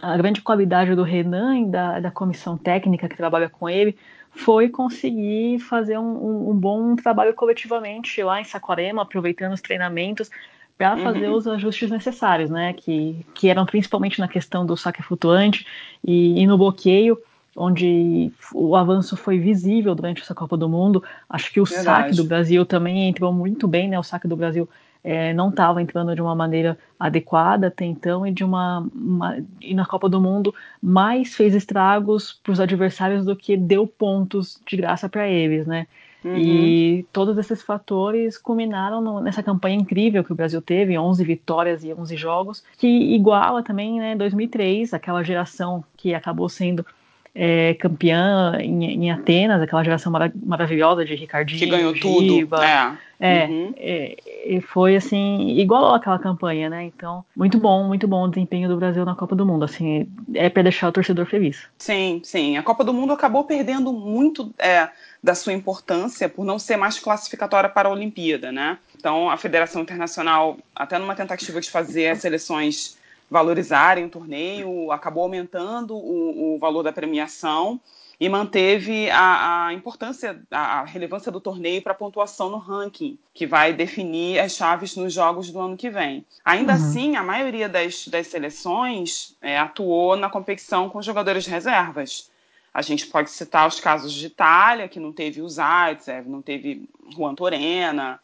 a 0.00 0.16
grande 0.16 0.40
qualidade 0.40 0.94
do 0.94 1.02
Renan 1.02 1.58
e 1.58 1.66
da, 1.66 2.00
da 2.00 2.10
comissão 2.10 2.56
técnica 2.56 3.08
que 3.08 3.16
trabalha 3.16 3.48
com 3.48 3.68
ele 3.68 3.96
foi 4.30 4.68
conseguir 4.68 5.58
fazer 5.58 5.98
um, 5.98 6.02
um, 6.02 6.50
um 6.50 6.54
bom 6.54 6.94
trabalho 6.96 7.34
coletivamente 7.34 8.22
lá 8.22 8.40
em 8.40 8.44
Saquarema, 8.44 9.02
aproveitando 9.02 9.52
os 9.52 9.60
treinamentos 9.60 10.30
para 10.78 10.94
uhum. 10.94 11.02
fazer 11.02 11.28
os 11.28 11.46
ajustes 11.46 11.90
necessários, 11.90 12.48
né? 12.48 12.72
Que, 12.72 13.26
que 13.34 13.48
eram 13.48 13.66
principalmente 13.66 14.18
na 14.18 14.28
questão 14.28 14.64
do 14.64 14.76
saque 14.76 15.02
flutuante 15.02 15.66
e, 16.02 16.40
e 16.40 16.46
no 16.46 16.56
bloqueio, 16.56 17.18
onde 17.54 18.32
o 18.54 18.74
avanço 18.74 19.16
foi 19.16 19.38
visível 19.38 19.94
durante 19.94 20.22
essa 20.22 20.34
Copa 20.34 20.56
do 20.56 20.68
Mundo. 20.68 21.04
Acho 21.28 21.52
que 21.52 21.60
o 21.60 21.64
Verdade. 21.64 21.84
saque 21.84 22.16
do 22.16 22.24
Brasil 22.24 22.64
também 22.64 23.08
entrou 23.08 23.32
muito 23.32 23.68
bem, 23.68 23.88
né? 23.88 23.98
O 23.98 24.02
saque 24.02 24.26
do 24.26 24.36
Brasil 24.36 24.66
é, 25.02 25.32
não 25.32 25.48
estava 25.48 25.80
entrando 25.80 26.14
de 26.14 26.20
uma 26.20 26.34
maneira 26.34 26.78
adequada 26.98 27.68
até 27.68 27.84
então 27.84 28.26
e 28.26 28.32
de 28.32 28.44
uma, 28.44 28.86
uma, 28.94 29.38
e 29.60 29.74
na 29.74 29.86
Copa 29.86 30.08
do 30.08 30.20
Mundo 30.20 30.54
mais 30.82 31.34
fez 31.34 31.54
estragos 31.54 32.38
para 32.42 32.52
os 32.52 32.60
adversários 32.60 33.24
do 33.24 33.34
que 33.34 33.56
deu 33.56 33.86
pontos 33.86 34.60
de 34.66 34.76
graça 34.76 35.08
para 35.08 35.28
eles, 35.28 35.66
né? 35.66 35.86
Uhum. 36.22 36.36
E 36.36 37.06
todos 37.12 37.38
esses 37.38 37.62
fatores 37.62 38.36
culminaram 38.36 39.00
no, 39.00 39.20
nessa 39.20 39.42
campanha 39.42 39.76
incrível 39.76 40.22
que 40.22 40.32
o 40.32 40.34
Brasil 40.34 40.60
teve, 40.60 40.98
11 40.98 41.24
vitórias 41.24 41.82
e 41.82 41.94
11 41.94 42.16
jogos, 42.16 42.64
que 42.76 42.86
iguala 42.86 43.62
também, 43.62 43.98
né, 43.98 44.14
2003, 44.14 44.92
aquela 44.92 45.22
geração 45.22 45.82
que 45.96 46.14
acabou 46.14 46.48
sendo 46.48 46.84
é, 47.34 47.74
campeã 47.74 48.56
em, 48.60 49.04
em, 49.04 49.10
Atenas, 49.10 49.62
aquela 49.62 49.84
geração 49.84 50.10
mara 50.10 50.32
maravilhosa 50.42 51.04
de 51.04 51.14
Ricardinho, 51.14 51.60
que 51.60 51.66
ganhou 51.66 51.94
Giba, 51.94 52.08
tudo. 52.08 52.62
É. 52.62 52.96
É, 53.22 53.44
uhum. 53.44 53.74
é, 53.76 54.16
e 54.46 54.60
foi 54.62 54.96
assim, 54.96 55.50
igual 55.58 55.94
aquela 55.94 56.18
campanha, 56.18 56.70
né? 56.70 56.84
Então, 56.84 57.22
muito 57.36 57.58
bom, 57.58 57.84
muito 57.84 58.08
bom 58.08 58.24
o 58.24 58.28
desempenho 58.28 58.66
do 58.66 58.78
Brasil 58.78 59.04
na 59.04 59.14
Copa 59.14 59.36
do 59.36 59.44
Mundo. 59.44 59.66
Assim, 59.66 60.08
é 60.32 60.48
para 60.48 60.62
deixar 60.62 60.88
o 60.88 60.92
torcedor 60.92 61.26
feliz. 61.26 61.66
Sim, 61.76 62.22
sim. 62.24 62.56
A 62.56 62.62
Copa 62.62 62.82
do 62.82 62.94
Mundo 62.94 63.12
acabou 63.12 63.44
perdendo 63.44 63.92
muito 63.92 64.50
é, 64.58 64.88
da 65.22 65.34
sua 65.34 65.52
importância 65.52 66.30
por 66.30 66.46
não 66.46 66.58
ser 66.58 66.78
mais 66.78 66.98
classificatória 66.98 67.68
para 67.68 67.90
a 67.90 67.92
Olimpíada, 67.92 68.50
né? 68.50 68.78
Então, 68.96 69.28
a 69.28 69.36
Federação 69.36 69.82
Internacional, 69.82 70.56
até 70.74 70.98
numa 70.98 71.14
tentativa 71.14 71.60
de 71.60 71.70
fazer 71.70 72.08
as 72.08 72.20
seleções 72.20 72.98
valorizarem 73.30 74.04
o 74.04 74.10
torneio, 74.10 74.90
acabou 74.90 75.22
aumentando 75.22 75.94
o, 75.94 76.56
o 76.56 76.58
valor 76.58 76.82
da 76.82 76.92
premiação 76.92 77.80
e 78.20 78.28
manteve 78.28 79.08
a, 79.08 79.68
a 79.68 79.72
importância, 79.72 80.42
a, 80.50 80.84
relevância 80.84 81.32
do 81.32 81.40
torneio 81.40 81.80
para 81.80 81.92
a 81.92 81.94
pontuação 81.94 82.50
no 82.50 82.58
ranking, 82.58 83.18
que 83.32 83.46
vai 83.46 83.72
definir 83.72 84.38
as 84.38 84.52
chaves 84.52 84.94
nos 84.94 85.14
jogos 85.14 85.50
do 85.50 85.58
ano 85.58 85.76
que 85.76 85.88
vem. 85.88 86.26
Ainda 86.44 86.74
uhum. 86.74 86.78
assim, 86.78 87.16
a 87.16 87.22
maioria 87.22 87.66
das, 87.66 88.06
das 88.08 88.26
seleções 88.26 89.34
é, 89.40 89.58
atuou 89.58 90.16
na 90.16 90.28
competição 90.28 90.90
com 90.90 91.00
jogadores 91.00 91.44
de 91.44 91.50
reservas. 91.50 92.30
A 92.74 92.82
gente 92.82 93.06
pode 93.06 93.30
citar 93.30 93.66
os 93.66 93.80
casos 93.80 94.12
de 94.12 94.26
Itália, 94.26 94.86
que 94.86 95.00
não 95.00 95.12
teve 95.12 95.40
o 95.40 95.48
Zaitsev, 95.48 96.28
não 96.28 96.42
teve 96.42 96.88
Juan 97.08 97.34
Torena, 97.34 98.20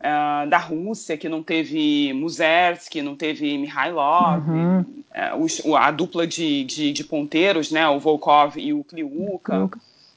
uh, 0.00 0.48
da 0.48 0.58
Rússia, 0.58 1.16
que 1.16 1.28
não 1.28 1.42
teve 1.42 2.12
Muzersky, 2.12 3.02
não 3.02 3.16
teve 3.16 3.56
Mihailov, 3.58 4.48
uhum. 4.48 4.80
uh, 4.80 5.42
os, 5.42 5.62
a 5.74 5.90
dupla 5.90 6.26
de, 6.26 6.64
de, 6.64 6.92
de, 6.92 7.04
ponteiros, 7.04 7.70
né, 7.70 7.88
o 7.88 7.98
Volkov 7.98 8.56
e 8.56 8.72
o 8.72 8.84
Kliuka. 8.84 9.70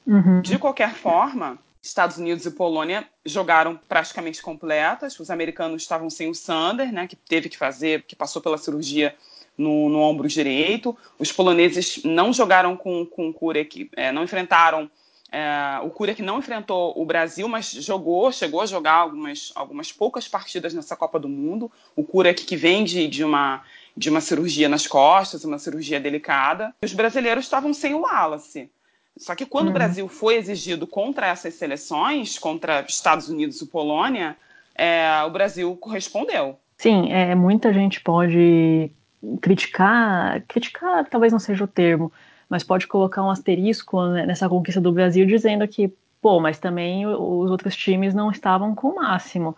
Uhum. 0.06 0.40
De 0.42 0.58
qualquer 0.58 0.94
forma, 0.94 1.58
Estados 1.82 2.18
Unidos 2.18 2.44
e 2.44 2.50
Polônia 2.50 3.06
jogaram 3.24 3.78
praticamente 3.88 4.42
completas. 4.42 5.18
Os 5.18 5.30
americanos 5.30 5.82
estavam 5.82 6.10
sem 6.10 6.28
o 6.28 6.34
Sander, 6.34 6.92
né, 6.92 7.06
que 7.06 7.16
teve 7.16 7.48
que 7.48 7.56
fazer, 7.56 8.02
que 8.02 8.16
passou 8.16 8.42
pela 8.42 8.58
cirurgia 8.58 9.14
no, 9.56 9.88
no 9.88 10.00
ombro 10.00 10.28
direito. 10.28 10.96
Os 11.18 11.32
poloneses 11.32 12.02
não 12.04 12.32
jogaram 12.32 12.76
com, 12.76 13.06
com 13.06 13.28
o 13.28 13.32
Kurek, 13.32 13.90
é, 13.96 14.12
não 14.12 14.24
enfrentaram 14.24 14.90
é, 15.32 15.80
o 15.84 15.90
Kurek 15.90 16.22
não 16.22 16.38
enfrentou 16.38 16.92
o 17.00 17.04
Brasil, 17.04 17.48
mas 17.48 17.70
jogou, 17.70 18.32
chegou 18.32 18.60
a 18.60 18.66
jogar 18.66 18.94
algumas, 18.94 19.52
algumas 19.54 19.92
poucas 19.92 20.26
partidas 20.26 20.74
nessa 20.74 20.96
Copa 20.96 21.20
do 21.20 21.28
Mundo. 21.28 21.70
O 21.94 22.02
Kurek 22.02 22.44
que 22.44 22.56
vem 22.56 22.82
de, 22.82 23.06
de, 23.06 23.22
uma, 23.22 23.62
de 23.96 24.10
uma 24.10 24.20
cirurgia 24.20 24.68
nas 24.68 24.86
costas, 24.86 25.44
uma 25.44 25.58
cirurgia 25.58 26.00
delicada. 26.00 26.74
Os 26.82 26.92
brasileiros 26.92 27.44
estavam 27.44 27.72
sem 27.72 27.94
o 27.94 28.00
Wallace. 28.00 28.68
Só 29.16 29.34
que 29.34 29.46
quando 29.46 29.66
uhum. 29.66 29.70
o 29.70 29.74
Brasil 29.74 30.08
foi 30.08 30.36
exigido 30.36 30.86
contra 30.86 31.28
essas 31.28 31.54
seleções, 31.54 32.38
contra 32.38 32.84
Estados 32.88 33.28
Unidos 33.28 33.60
e 33.60 33.66
Polônia, 33.66 34.36
é, 34.74 35.22
o 35.24 35.30
Brasil 35.30 35.76
correspondeu. 35.76 36.58
Sim, 36.76 37.12
é, 37.12 37.34
muita 37.34 37.72
gente 37.72 38.00
pode 38.00 38.90
criticar, 39.40 40.42
criticar 40.48 41.04
talvez 41.08 41.32
não 41.32 41.38
seja 41.38 41.62
o 41.62 41.68
termo, 41.68 42.10
mas 42.50 42.64
pode 42.64 42.88
colocar 42.88 43.22
um 43.22 43.30
asterisco 43.30 44.04
nessa 44.08 44.48
conquista 44.48 44.80
do 44.80 44.90
Brasil 44.90 45.24
dizendo 45.24 45.66
que, 45.68 45.90
pô, 46.20 46.40
mas 46.40 46.58
também 46.58 47.06
os 47.06 47.48
outros 47.48 47.76
times 47.76 48.12
não 48.12 48.30
estavam 48.30 48.74
com 48.74 48.88
o 48.88 48.96
máximo. 48.96 49.56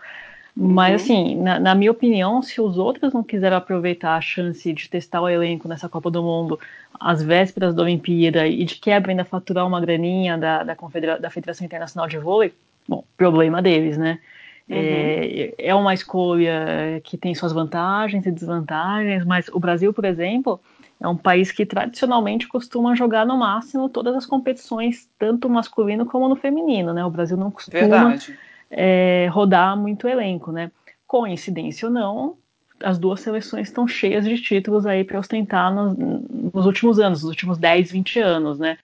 Mas, 0.55 0.91
uhum. 0.91 0.97
assim, 0.97 1.37
na, 1.37 1.59
na, 1.59 1.75
minha 1.75 1.91
opinião, 1.91 2.43
se 2.43 2.61
os 2.61 2.77
outros 2.77 3.15
não 3.15 3.23
quiseram 3.23 3.57
aproveitar 3.57 4.17
a 4.17 4.21
chance 4.21 4.71
de 4.71 4.89
testar 4.91 5.23
o 5.23 5.29
elenco 5.29 5.67
nessa 5.67 5.89
Copa 5.89 6.11
do 6.11 6.23
Mundo 6.23 6.61
às 7.01 7.23
vésperas 7.23 7.75
da 7.75 7.83
Olimpíada 7.83 8.47
e 8.47 8.63
de 8.63 8.75
quebra 8.75 9.13
ainda 9.13 9.25
faturar 9.25 9.67
uma 9.67 9.81
graninha 9.81 10.37
da, 10.37 10.63
da, 10.63 10.77
Confedera 10.77 11.19
da 11.19 11.31
Federação 11.31 11.65
Internacional 11.65 12.07
de 12.07 12.19
Vôlei, 12.19 12.53
bom, 12.87 13.03
problema 13.17 13.63
deles, 13.63 13.97
né? 13.97 14.19
Uhum. 14.69 14.77
É, 14.79 15.55
é 15.57 15.75
uma 15.75 15.95
escolha 15.95 17.01
que 17.03 17.17
tem 17.17 17.35
suas 17.35 17.53
vantagens 17.53 18.27
e 18.27 18.31
desvantagens, 18.31 19.25
mas 19.25 19.49
o 19.49 19.59
Brasil, 19.59 19.91
por 19.95 20.05
exemplo, 20.05 20.61
é 21.03 21.09
um 21.09 21.17
país 21.17 21.51
que 21.51 21.67
tradicionalmente 21.67 22.47
costuma 22.47 22.95
jogar 22.95 23.27
no 23.27 23.37
máximo 23.37 23.89
todas 23.89 24.15
as 24.15 24.25
competições, 24.25 25.09
tanto 25.19 25.51
masculino 25.51 26.07
como 26.07 26.29
no 26.29 26.37
feminino, 26.37 26.93
né? 26.93 27.05
O 27.05 27.11
Brasil 27.11 27.37
não 27.37 27.51
costuma 27.51 28.17
é, 28.71 29.29
rodar 29.33 29.77
muito 29.77 30.07
elenco, 30.07 30.53
né? 30.53 30.71
Coincidência 31.07 31.89
ou 31.89 31.93
não, 31.93 32.37
as 32.83 32.99
duas 32.99 33.21
seleções 33.21 33.69
estão 33.69 33.87
cheias 33.87 34.25
de 34.25 34.41
títulos 34.41 34.87
aí 34.87 35.03
para 35.03 35.19
ostentar 35.19 35.75
nos, 35.75 35.97
nos, 35.97 36.67
últimos 36.67 37.01
anos, 37.01 37.23
nos 37.23 37.31
últimos 37.31 37.59
10, 37.59 37.91
20 37.91 38.21
anos, 38.21 38.59
né? 38.59 38.79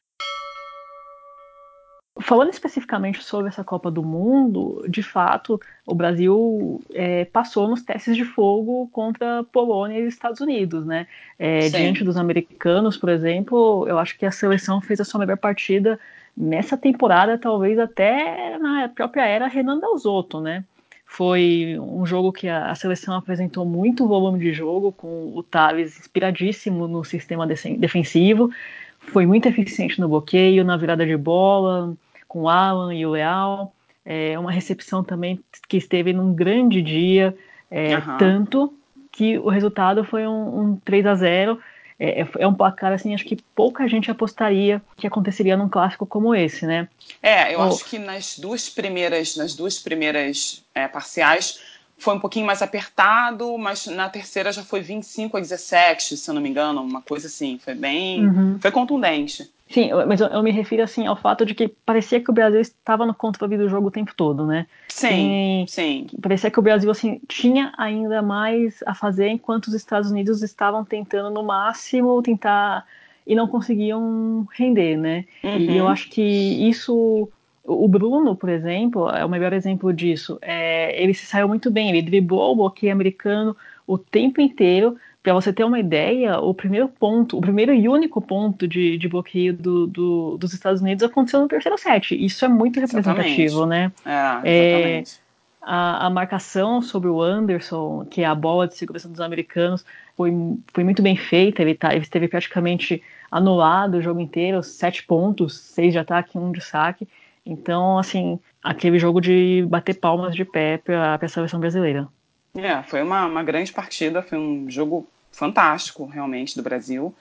Falando 2.20 2.50
especificamente 2.50 3.22
sobre 3.22 3.48
essa 3.48 3.62
Copa 3.62 3.90
do 3.90 4.02
Mundo, 4.02 4.84
de 4.88 5.02
fato, 5.02 5.60
o 5.86 5.94
Brasil 5.94 6.82
é, 6.92 7.24
passou 7.24 7.68
nos 7.68 7.82
testes 7.82 8.16
de 8.16 8.24
fogo 8.24 8.88
contra 8.92 9.44
Polônia 9.52 10.00
e 10.00 10.06
Estados 10.08 10.40
Unidos, 10.40 10.84
né? 10.84 11.06
É, 11.38 11.68
diante 11.68 12.02
dos 12.02 12.16
americanos, 12.16 12.96
por 12.96 13.08
exemplo, 13.08 13.86
eu 13.88 13.98
acho 13.98 14.18
que 14.18 14.26
a 14.26 14.32
seleção 14.32 14.80
fez 14.80 15.00
a 15.00 15.04
sua 15.04 15.20
melhor 15.20 15.36
partida 15.36 15.98
nessa 16.36 16.76
temporada, 16.76 17.38
talvez 17.38 17.78
até 17.78 18.58
na 18.58 18.88
própria 18.88 19.24
era 19.24 19.46
Renan 19.46 19.78
Dalzotto, 19.78 20.40
né? 20.40 20.64
Foi 21.06 21.76
um 21.80 22.04
jogo 22.04 22.32
que 22.32 22.48
a, 22.48 22.70
a 22.70 22.74
seleção 22.74 23.14
apresentou 23.14 23.64
muito 23.64 24.08
volume 24.08 24.40
de 24.40 24.52
jogo, 24.52 24.90
com 24.92 25.32
o 25.34 25.42
Thales 25.42 25.98
inspiradíssimo 25.98 26.88
no 26.88 27.04
sistema 27.04 27.46
defensivo, 27.46 28.50
foi 28.98 29.24
muito 29.24 29.46
eficiente 29.46 30.00
no 30.00 30.08
bloqueio, 30.08 30.64
na 30.64 30.76
virada 30.76 31.06
de 31.06 31.16
bola, 31.16 31.96
com 32.28 32.42
o 32.42 32.48
Alan 32.48 32.94
e 32.94 33.04
o 33.04 33.10
Leal. 33.10 33.74
É 34.04 34.38
uma 34.38 34.52
recepção 34.52 35.02
também 35.02 35.40
que 35.68 35.76
esteve 35.76 36.12
num 36.12 36.32
grande 36.32 36.80
dia, 36.80 37.36
é, 37.70 37.96
uhum. 37.96 38.16
tanto 38.16 38.74
que 39.10 39.38
o 39.38 39.48
resultado 39.48 40.04
foi 40.04 40.26
um, 40.26 40.60
um 40.60 40.76
3 40.76 41.06
a 41.06 41.14
0 41.14 41.58
é, 42.00 42.20
é, 42.20 42.28
é, 42.38 42.46
um 42.46 42.54
placar 42.54 42.92
assim, 42.92 43.12
acho 43.12 43.24
que 43.24 43.36
pouca 43.56 43.88
gente 43.88 44.08
apostaria 44.08 44.80
que 44.96 45.06
aconteceria 45.06 45.56
num 45.56 45.68
clássico 45.68 46.06
como 46.06 46.32
esse, 46.32 46.64
né? 46.64 46.88
É, 47.20 47.52
eu 47.52 47.58
oh. 47.58 47.64
acho 47.64 47.84
que 47.84 47.98
nas 47.98 48.38
duas 48.38 48.68
primeiras, 48.68 49.34
nas 49.34 49.54
duas 49.54 49.80
primeiras 49.80 50.64
é, 50.72 50.86
parciais 50.86 51.58
foi 51.98 52.14
um 52.14 52.20
pouquinho 52.20 52.46
mais 52.46 52.62
apertado, 52.62 53.58
mas 53.58 53.86
na 53.86 54.08
terceira 54.08 54.52
já 54.52 54.62
foi 54.62 54.80
25 54.80 55.36
a 55.36 55.40
17, 55.40 56.16
se 56.16 56.30
eu 56.30 56.34
não 56.34 56.40
me 56.40 56.48
engano, 56.48 56.80
uma 56.80 57.02
coisa 57.02 57.26
assim, 57.26 57.58
foi 57.58 57.74
bem, 57.74 58.24
uhum. 58.24 58.58
foi 58.60 58.70
contundente. 58.70 59.50
Sim, 59.70 59.90
mas 60.06 60.20
eu, 60.20 60.28
eu, 60.28 60.42
me 60.42 60.50
refiro 60.50 60.82
assim 60.82 61.06
ao 61.06 61.16
fato 61.16 61.44
de 61.44 61.54
que 61.54 61.68
parecia 61.68 62.20
que 62.20 62.30
o 62.30 62.34
Brasil 62.34 62.60
estava 62.60 63.04
no 63.04 63.14
controle 63.14 63.56
do 63.56 63.68
jogo 63.68 63.88
o 63.88 63.90
tempo 63.90 64.14
todo, 64.16 64.46
né? 64.46 64.66
Sim, 64.88 65.64
e, 65.64 65.68
sim. 65.68 66.06
Parecia 66.22 66.50
que 66.50 66.58
o 66.58 66.62
Brasil 66.62 66.90
assim 66.90 67.20
tinha 67.28 67.72
ainda 67.76 68.22
mais 68.22 68.82
a 68.86 68.94
fazer 68.94 69.28
enquanto 69.28 69.66
os 69.66 69.74
Estados 69.74 70.10
Unidos 70.10 70.42
estavam 70.42 70.84
tentando 70.84 71.30
no 71.30 71.42
máximo 71.42 72.22
tentar 72.22 72.86
e 73.26 73.34
não 73.34 73.46
conseguiam 73.46 74.48
render, 74.56 74.96
né? 74.96 75.26
Uhum. 75.44 75.58
E 75.58 75.76
eu 75.76 75.86
acho 75.86 76.08
que 76.08 76.22
isso 76.22 77.30
o 77.68 77.86
Bruno, 77.86 78.34
por 78.34 78.48
exemplo, 78.48 79.10
é 79.10 79.22
o 79.24 79.28
melhor 79.28 79.52
exemplo 79.52 79.92
disso. 79.92 80.38
É, 80.40 81.00
ele 81.00 81.12
se 81.12 81.26
saiu 81.26 81.46
muito 81.46 81.70
bem, 81.70 81.90
ele 81.90 82.00
driblou 82.00 82.52
o 82.52 82.56
bloqueio 82.56 82.92
americano 82.92 83.54
o 83.86 83.98
tempo 83.98 84.40
inteiro, 84.40 84.96
para 85.22 85.34
você 85.34 85.52
ter 85.52 85.64
uma 85.64 85.78
ideia, 85.78 86.38
o 86.38 86.54
primeiro 86.54 86.88
ponto, 86.88 87.36
o 87.36 87.40
primeiro 87.40 87.74
e 87.74 87.88
único 87.88 88.20
ponto 88.20 88.66
de, 88.66 88.96
de 88.96 89.08
bloqueio 89.08 89.52
do, 89.52 89.86
do, 89.86 90.38
dos 90.38 90.52
Estados 90.54 90.80
Unidos 90.80 91.02
aconteceu 91.02 91.40
no 91.40 91.48
terceiro 91.48 91.76
set. 91.76 92.14
Isso 92.14 92.44
é 92.44 92.48
muito 92.48 92.80
representativo, 92.80 93.64
exatamente. 93.64 93.94
né? 94.04 94.42
É, 94.44 94.70
exatamente. 94.70 95.20
É, 95.24 95.28
a, 95.60 96.06
a, 96.06 96.10
marcação 96.10 96.80
sobre 96.80 97.08
o 97.08 97.20
Anderson, 97.20 98.06
que 98.08 98.22
é 98.22 98.24
a 98.24 98.34
bola 98.34 98.66
de 98.66 98.76
segurança 98.76 99.08
dos 99.08 99.20
americanos, 99.20 99.84
foi, 100.16 100.32
foi 100.72 100.84
muito 100.84 101.02
bem 101.02 101.16
feita. 101.16 101.62
Ele, 101.62 101.74
tá, 101.74 101.92
ele 101.92 102.04
esteve 102.04 102.28
praticamente 102.28 103.02
anulado 103.30 103.96
o 103.98 104.02
jogo 104.02 104.20
inteiro, 104.20 104.62
sete 104.62 105.04
pontos, 105.04 105.58
seis 105.58 105.92
de 105.92 105.98
ataque, 105.98 106.38
um 106.38 106.52
de 106.52 106.60
saque. 106.60 107.06
Então, 107.44 107.98
assim, 107.98 108.38
aquele 108.62 108.98
jogo 108.98 109.20
de 109.20 109.66
bater 109.68 109.94
palmas 109.94 110.34
de 110.34 110.44
pé 110.44 110.78
para 110.78 111.18
a 111.20 111.28
seleção 111.28 111.58
brasileira. 111.58 112.08
É, 112.54 112.82
foi 112.84 113.02
uma, 113.02 113.26
uma 113.26 113.42
grande 113.42 113.72
partida, 113.72 114.22
foi 114.22 114.38
um 114.38 114.70
jogo 114.70 115.06
fantástico, 115.30 116.04
realmente, 116.06 116.56
do 116.56 116.62
Brasil. 116.62 117.14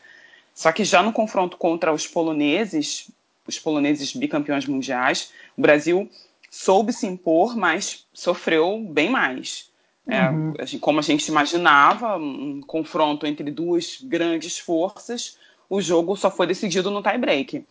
Só 0.53 0.71
que 0.71 0.83
já 0.83 1.03
no 1.03 1.13
confronto 1.13 1.57
contra 1.57 1.93
os 1.93 2.07
poloneses, 2.07 3.11
os 3.45 3.59
poloneses 3.59 4.13
bicampeões 4.13 4.65
mundiais, 4.65 5.31
o 5.55 5.61
Brasil 5.61 6.09
soube 6.49 6.91
se 6.91 7.05
impor, 7.05 7.55
mas 7.55 8.05
sofreu 8.13 8.79
bem 8.89 9.09
mais. 9.09 9.69
É, 10.09 10.29
uhum. 10.29 10.53
como 10.79 10.99
a 10.99 11.03
gente 11.03 11.27
imaginava, 11.27 12.17
um 12.17 12.61
confronto 12.61 13.27
entre 13.27 13.51
duas 13.51 13.99
grandes 14.01 14.57
forças, 14.57 15.37
o 15.69 15.81
jogo 15.81 16.15
só 16.15 16.31
foi 16.31 16.47
decidido 16.47 16.89
no 16.89 17.03
tie-break. 17.03 17.65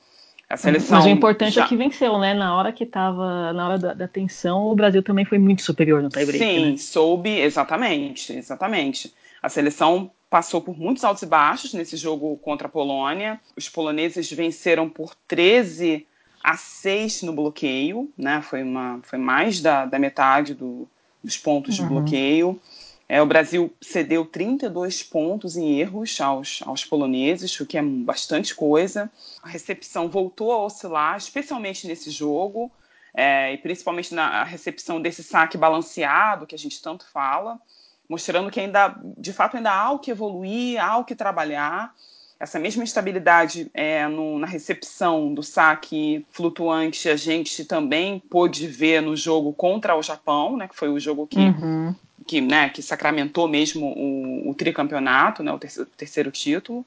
A 0.49 0.57
seleção 0.57 0.99
Mas 0.99 1.07
o 1.07 1.09
importante 1.09 1.55
já... 1.55 1.65
é 1.65 1.69
que 1.69 1.77
venceu, 1.77 2.19
né? 2.19 2.33
Na 2.33 2.57
hora 2.57 2.73
que 2.73 2.85
estava, 2.85 3.53
na 3.53 3.69
hora 3.69 3.79
da, 3.79 3.95
da, 3.95 4.09
tensão, 4.09 4.67
o 4.67 4.75
Brasil 4.77 5.03
também 5.03 5.25
foi 5.25 5.39
muito 5.39 5.63
superior 5.63 6.01
no 6.01 6.09
tie-break. 6.09 6.39
Sim, 6.39 6.71
né? 6.71 6.77
soube, 6.77 7.31
exatamente, 7.41 8.33
exatamente. 8.33 9.13
A 9.43 9.49
seleção 9.49 10.11
passou 10.31 10.61
por 10.61 10.79
muitos 10.79 11.03
altos 11.03 11.23
e 11.23 11.27
baixos 11.27 11.75
nesse 11.75 11.97
jogo 11.97 12.37
contra 12.39 12.69
a 12.69 12.71
Polônia. 12.71 13.41
Os 13.57 13.69
poloneses 13.69 14.31
venceram 14.31 14.89
por 14.89 15.17
13 15.27 16.07
a 16.43 16.57
6 16.57 17.23
no 17.23 17.33
bloqueio, 17.33 18.09
né? 18.17 18.41
Foi, 18.41 18.63
uma, 18.63 19.01
foi 19.03 19.19
mais 19.19 19.61
da, 19.61 19.85
da 19.85 19.99
metade 19.99 20.55
do, 20.55 20.89
dos 21.25 21.37
pontos 21.37 21.77
uhum. 21.77 21.89
de 21.89 21.93
bloqueio. 21.93 22.61
É, 23.09 23.23
o 23.23 23.27
Brasil 23.27 23.73
cedeu 23.81 24.25
32 24.25 25.03
pontos 25.03 25.57
em 25.57 25.79
erros 25.79 26.21
aos, 26.21 26.61
aos 26.65 26.85
poloneses, 26.85 27.59
o 27.61 27.67
que 27.67 27.79
é 27.79 27.83
bastante 27.83 28.55
coisa. 28.55 29.11
A 29.43 29.49
recepção 29.49 30.09
voltou 30.09 30.51
a 30.53 30.65
oscilar, 30.65 31.17
especialmente 31.17 31.87
nesse 31.87 32.11
jogo, 32.11 32.71
é, 33.15 33.53
e 33.55 33.59
principalmente 33.59 34.15
na 34.15 34.43
recepção 34.45 35.01
desse 35.01 35.23
saque 35.23 35.57
balanceado 35.57 36.47
que 36.47 36.55
a 36.55 36.59
gente 36.59 36.83
tanto 36.83 37.07
fala 37.07 37.61
mostrando 38.09 38.51
que 38.51 38.61
ainda, 38.61 38.97
de 39.17 39.33
fato, 39.33 39.57
ainda 39.57 39.73
há 39.73 39.91
o 39.91 39.99
que 39.99 40.11
evoluir, 40.11 40.83
há 40.83 40.97
o 40.97 41.05
que 41.05 41.15
trabalhar. 41.15 41.95
Essa 42.39 42.59
mesma 42.59 42.85
estabilidade 42.85 43.71
é, 43.73 44.07
no, 44.09 44.39
na 44.39 44.47
recepção 44.47 45.33
do 45.33 45.43
saque 45.43 46.25
flutuante 46.31 47.09
a 47.09 47.17
gente 47.17 47.65
também 47.65 48.19
pôde 48.19 48.67
ver 48.67 49.01
no 49.01 49.17
jogo 49.17 49.55
contra 49.55 49.97
o 49.97 50.03
Japão, 50.03 50.57
né, 50.57 50.69
que 50.69 50.77
foi 50.77 50.91
o 50.91 51.01
jogo 51.01 51.27
que, 51.27 51.39
uhum. 51.39 51.95
Que, 52.27 52.41
né, 52.41 52.69
que 52.69 52.83
sacramentou 52.83 53.47
mesmo 53.47 53.87
o, 53.87 54.51
o 54.51 54.55
tricampeonato, 54.55 55.43
né, 55.43 55.53
o 55.53 55.59
terceiro, 55.59 55.91
terceiro 55.97 56.31
título. 56.31 56.85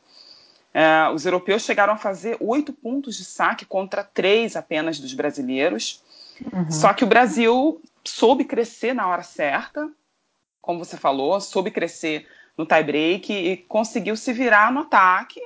É, 0.73 1.09
os 1.13 1.25
europeus 1.25 1.63
chegaram 1.63 1.93
a 1.93 1.97
fazer 1.97 2.37
oito 2.39 2.71
pontos 2.73 3.15
de 3.15 3.25
saque 3.25 3.65
contra 3.65 4.03
três 4.03 4.55
apenas 4.55 4.99
dos 4.99 5.13
brasileiros. 5.13 6.03
Uhum. 6.53 6.69
Só 6.69 6.93
que 6.93 7.03
o 7.03 7.07
Brasil 7.07 7.81
soube 8.03 8.43
crescer 8.45 8.93
na 8.93 9.07
hora 9.07 9.23
certa, 9.23 9.89
como 10.61 10.79
você 10.79 10.97
falou, 10.97 11.39
soube 11.39 11.71
crescer 11.71 12.27
no 12.57 12.65
tie-break 12.65 13.31
e 13.31 13.57
conseguiu 13.57 14.15
se 14.15 14.33
virar 14.33 14.71
no 14.71 14.81
ataque, 14.81 15.39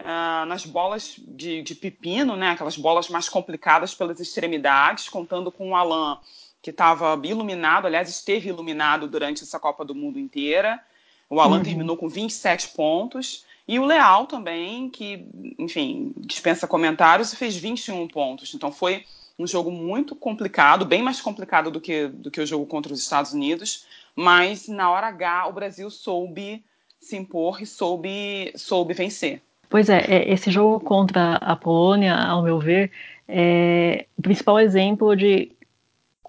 uh, 0.00 0.44
nas 0.46 0.66
bolas 0.66 1.14
de, 1.18 1.62
de, 1.62 1.74
pepino, 1.74 2.36
né, 2.36 2.50
aquelas 2.50 2.76
bolas 2.76 3.08
mais 3.08 3.28
complicadas 3.28 3.94
pelas 3.94 4.20
extremidades, 4.20 5.08
contando 5.08 5.52
com 5.52 5.70
o 5.70 5.76
Alan, 5.76 6.18
que 6.62 6.70
estava 6.70 7.18
iluminado, 7.24 7.86
aliás, 7.86 8.08
esteve 8.08 8.48
iluminado 8.48 9.08
durante 9.08 9.42
essa 9.42 9.58
Copa 9.58 9.84
do 9.84 9.94
Mundo 9.94 10.18
inteira. 10.18 10.80
O 11.28 11.40
Alan 11.40 11.58
uhum. 11.58 11.62
terminou 11.62 11.96
com 11.96 12.08
27 12.08 12.68
pontos. 12.68 13.44
E 13.66 13.78
o 13.78 13.84
Leal 13.84 14.26
também, 14.26 14.90
que, 14.90 15.26
enfim, 15.58 16.12
dispensa 16.16 16.66
comentários 16.66 17.32
e 17.32 17.36
fez 17.36 17.56
21 17.56 18.08
pontos. 18.08 18.52
Então 18.54 18.72
foi 18.72 19.04
um 19.38 19.46
jogo 19.46 19.70
muito 19.70 20.14
complicado, 20.14 20.84
bem 20.84 21.02
mais 21.02 21.20
complicado 21.20 21.70
do 21.70 21.80
que, 21.80 22.08
do 22.08 22.30
que 22.30 22.40
o 22.40 22.46
jogo 22.46 22.66
contra 22.66 22.92
os 22.92 23.00
Estados 23.00 23.32
Unidos 23.32 23.86
mas 24.14 24.68
na 24.68 24.90
hora 24.90 25.08
H 25.08 25.46
o 25.48 25.52
Brasil 25.52 25.90
soube 25.90 26.62
se 27.00 27.16
impor 27.16 27.62
e 27.62 27.66
soube, 27.66 28.52
soube 28.54 28.92
vencer. 28.92 29.40
Pois 29.68 29.88
é, 29.88 30.00
é, 30.00 30.30
esse 30.30 30.50
jogo 30.50 30.80
contra 30.80 31.36
a 31.36 31.56
Polônia, 31.56 32.14
ao 32.14 32.42
meu 32.42 32.58
ver, 32.58 32.90
é 33.26 34.04
o 34.18 34.22
principal 34.22 34.58
exemplo 34.58 35.16
de 35.16 35.52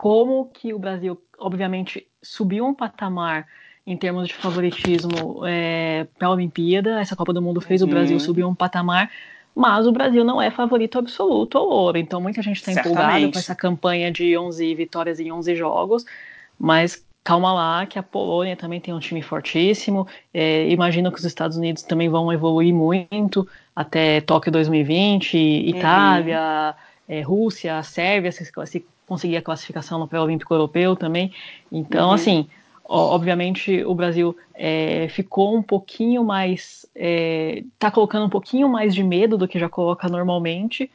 como 0.01 0.49
que 0.51 0.73
o 0.73 0.79
Brasil, 0.79 1.21
obviamente, 1.37 2.07
subiu 2.23 2.65
um 2.65 2.73
patamar 2.73 3.45
em 3.85 3.95
termos 3.95 4.29
de 4.29 4.33
favoritismo 4.33 5.45
é, 5.45 6.07
para 6.17 6.27
a 6.27 6.31
Olimpíada. 6.31 6.99
Essa 6.99 7.15
Copa 7.15 7.31
do 7.31 7.39
Mundo 7.39 7.61
fez 7.61 7.83
uhum. 7.83 7.87
o 7.87 7.91
Brasil 7.91 8.19
subir 8.19 8.43
um 8.43 8.55
patamar, 8.55 9.11
mas 9.55 9.85
o 9.85 9.91
Brasil 9.91 10.23
não 10.23 10.41
é 10.41 10.49
favorito 10.49 10.97
absoluto 10.97 11.55
ao 11.55 11.69
ouro. 11.69 11.99
Então 11.99 12.19
muita 12.19 12.41
gente 12.41 12.57
está 12.57 12.71
empolgada 12.71 13.31
com 13.31 13.37
essa 13.37 13.53
campanha 13.53 14.11
de 14.11 14.35
11 14.35 14.73
vitórias 14.73 15.19
em 15.19 15.31
11 15.31 15.55
jogos, 15.55 16.03
mas 16.57 17.05
calma 17.23 17.53
lá, 17.53 17.85
que 17.85 17.99
a 17.99 18.03
Polônia 18.03 18.55
também 18.55 18.81
tem 18.81 18.95
um 18.95 18.99
time 18.99 19.21
fortíssimo. 19.21 20.07
É, 20.33 20.67
imagino 20.67 21.11
que 21.11 21.19
os 21.19 21.25
Estados 21.25 21.57
Unidos 21.57 21.83
também 21.83 22.09
vão 22.09 22.33
evoluir 22.33 22.73
muito 22.73 23.47
até 23.75 24.19
Tóquio 24.19 24.51
2020, 24.51 25.37
Itália, 25.37 26.75
uhum. 26.75 26.90
É, 27.11 27.19
Rússia, 27.21 27.83
Sérvia, 27.83 28.31
se, 28.31 28.45
se 28.45 28.85
conseguir 29.05 29.35
a 29.35 29.41
classificação 29.41 29.99
no 29.99 30.07
pré-olímpico 30.07 30.53
europeu 30.53 30.95
também. 30.95 31.33
Então, 31.69 32.07
uhum. 32.07 32.13
assim, 32.13 32.47
ó, 32.85 33.13
obviamente 33.13 33.83
o 33.83 33.93
Brasil 33.93 34.33
é, 34.55 35.09
ficou 35.09 35.53
um 35.53 35.61
pouquinho 35.61 36.23
mais. 36.23 36.85
está 36.95 37.89
é, 37.89 37.91
colocando 37.91 38.25
um 38.25 38.29
pouquinho 38.29 38.69
mais 38.69 38.95
de 38.95 39.03
medo 39.03 39.37
do 39.37 39.45
que 39.45 39.59
já 39.59 39.67
coloca 39.67 40.07
normalmente 40.07 40.89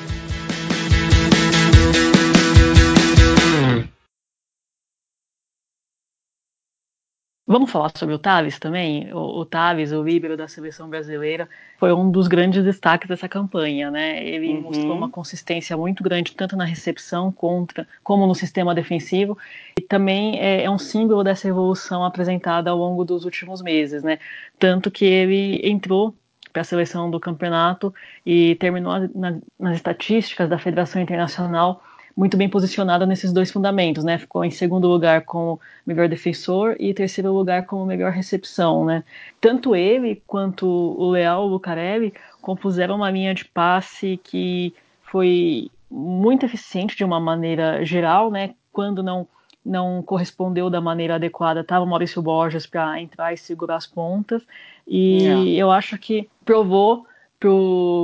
Vamos 7.55 7.71
falar 7.71 7.89
sobre 7.95 8.13
o 8.13 8.19
Thales 8.19 8.59
também? 8.59 9.13
O, 9.13 9.41
o 9.41 9.45
o 9.45 10.03
líbero 10.03 10.35
da 10.35 10.45
seleção 10.45 10.89
brasileira, 10.89 11.47
foi 11.77 11.93
um 11.93 12.11
dos 12.11 12.27
grandes 12.27 12.61
destaques 12.61 13.07
dessa 13.07 13.29
campanha, 13.29 13.89
né? 13.89 14.21
Ele 14.27 14.55
uhum. 14.55 14.61
mostrou 14.63 14.91
uma 14.91 15.09
consistência 15.09 15.77
muito 15.77 16.03
grande, 16.03 16.35
tanto 16.35 16.57
na 16.57 16.65
recepção 16.65 17.31
contra, 17.31 17.87
como 18.03 18.27
no 18.27 18.35
sistema 18.35 18.75
defensivo, 18.75 19.37
e 19.79 19.81
também 19.81 20.37
é, 20.37 20.65
é 20.65 20.69
um 20.69 20.77
símbolo 20.77 21.23
dessa 21.23 21.47
evolução 21.47 22.03
apresentada 22.03 22.69
ao 22.69 22.77
longo 22.77 23.05
dos 23.05 23.23
últimos 23.23 23.61
meses, 23.61 24.03
né? 24.03 24.19
Tanto 24.59 24.91
que 24.91 25.05
ele 25.05 25.61
entrou 25.63 26.13
para 26.51 26.61
a 26.61 26.65
seleção 26.65 27.09
do 27.09 27.21
campeonato 27.21 27.95
e 28.25 28.55
terminou 28.55 29.09
na, 29.15 29.39
nas 29.57 29.77
estatísticas 29.77 30.49
da 30.49 30.59
Federação 30.59 31.01
Internacional 31.01 31.81
muito 32.15 32.37
bem 32.37 32.47
posicionada 32.47 33.05
nesses 33.05 33.33
dois 33.33 33.51
fundamentos, 33.51 34.03
né? 34.03 34.17
Ficou 34.17 34.45
em 34.45 34.51
segundo 34.51 34.87
lugar 34.87 35.23
como 35.25 35.59
melhor 35.85 36.07
defensor 36.07 36.75
e 36.79 36.93
terceiro 36.93 37.33
lugar 37.33 37.65
como 37.65 37.85
melhor 37.85 38.11
recepção, 38.11 38.85
né? 38.85 39.03
Tanto 39.41 39.75
ele 39.75 40.23
quanto 40.25 40.65
o 40.65 41.09
Leal 41.11 41.45
Lucarelli 41.45 42.13
compuseram 42.41 42.95
uma 42.95 43.11
linha 43.11 43.33
de 43.33 43.43
passe 43.43 44.19
que 44.23 44.73
foi 45.01 45.69
muito 45.91 46.45
eficiente 46.45 46.95
de 46.95 47.03
uma 47.03 47.19
maneira 47.19 47.83
geral, 47.83 48.31
né? 48.31 48.55
Quando 48.71 49.03
não 49.03 49.27
não 49.65 50.03
correspondeu 50.03 50.69
da 50.69 50.79
maneira 50.79 51.15
adequada, 51.15 51.61
estava 51.61 51.83
o 51.83 51.87
Maurício 51.87 52.21
Borges 52.21 52.67
para 52.67 53.01
entrar 53.01 53.33
e 53.33 53.37
segurar 53.37 53.77
as 53.77 53.87
pontas. 53.87 54.43
E 54.87 55.23
yeah. 55.23 55.49
eu 55.49 55.71
acho 55.71 55.97
que 55.97 56.29
provou 56.45 57.07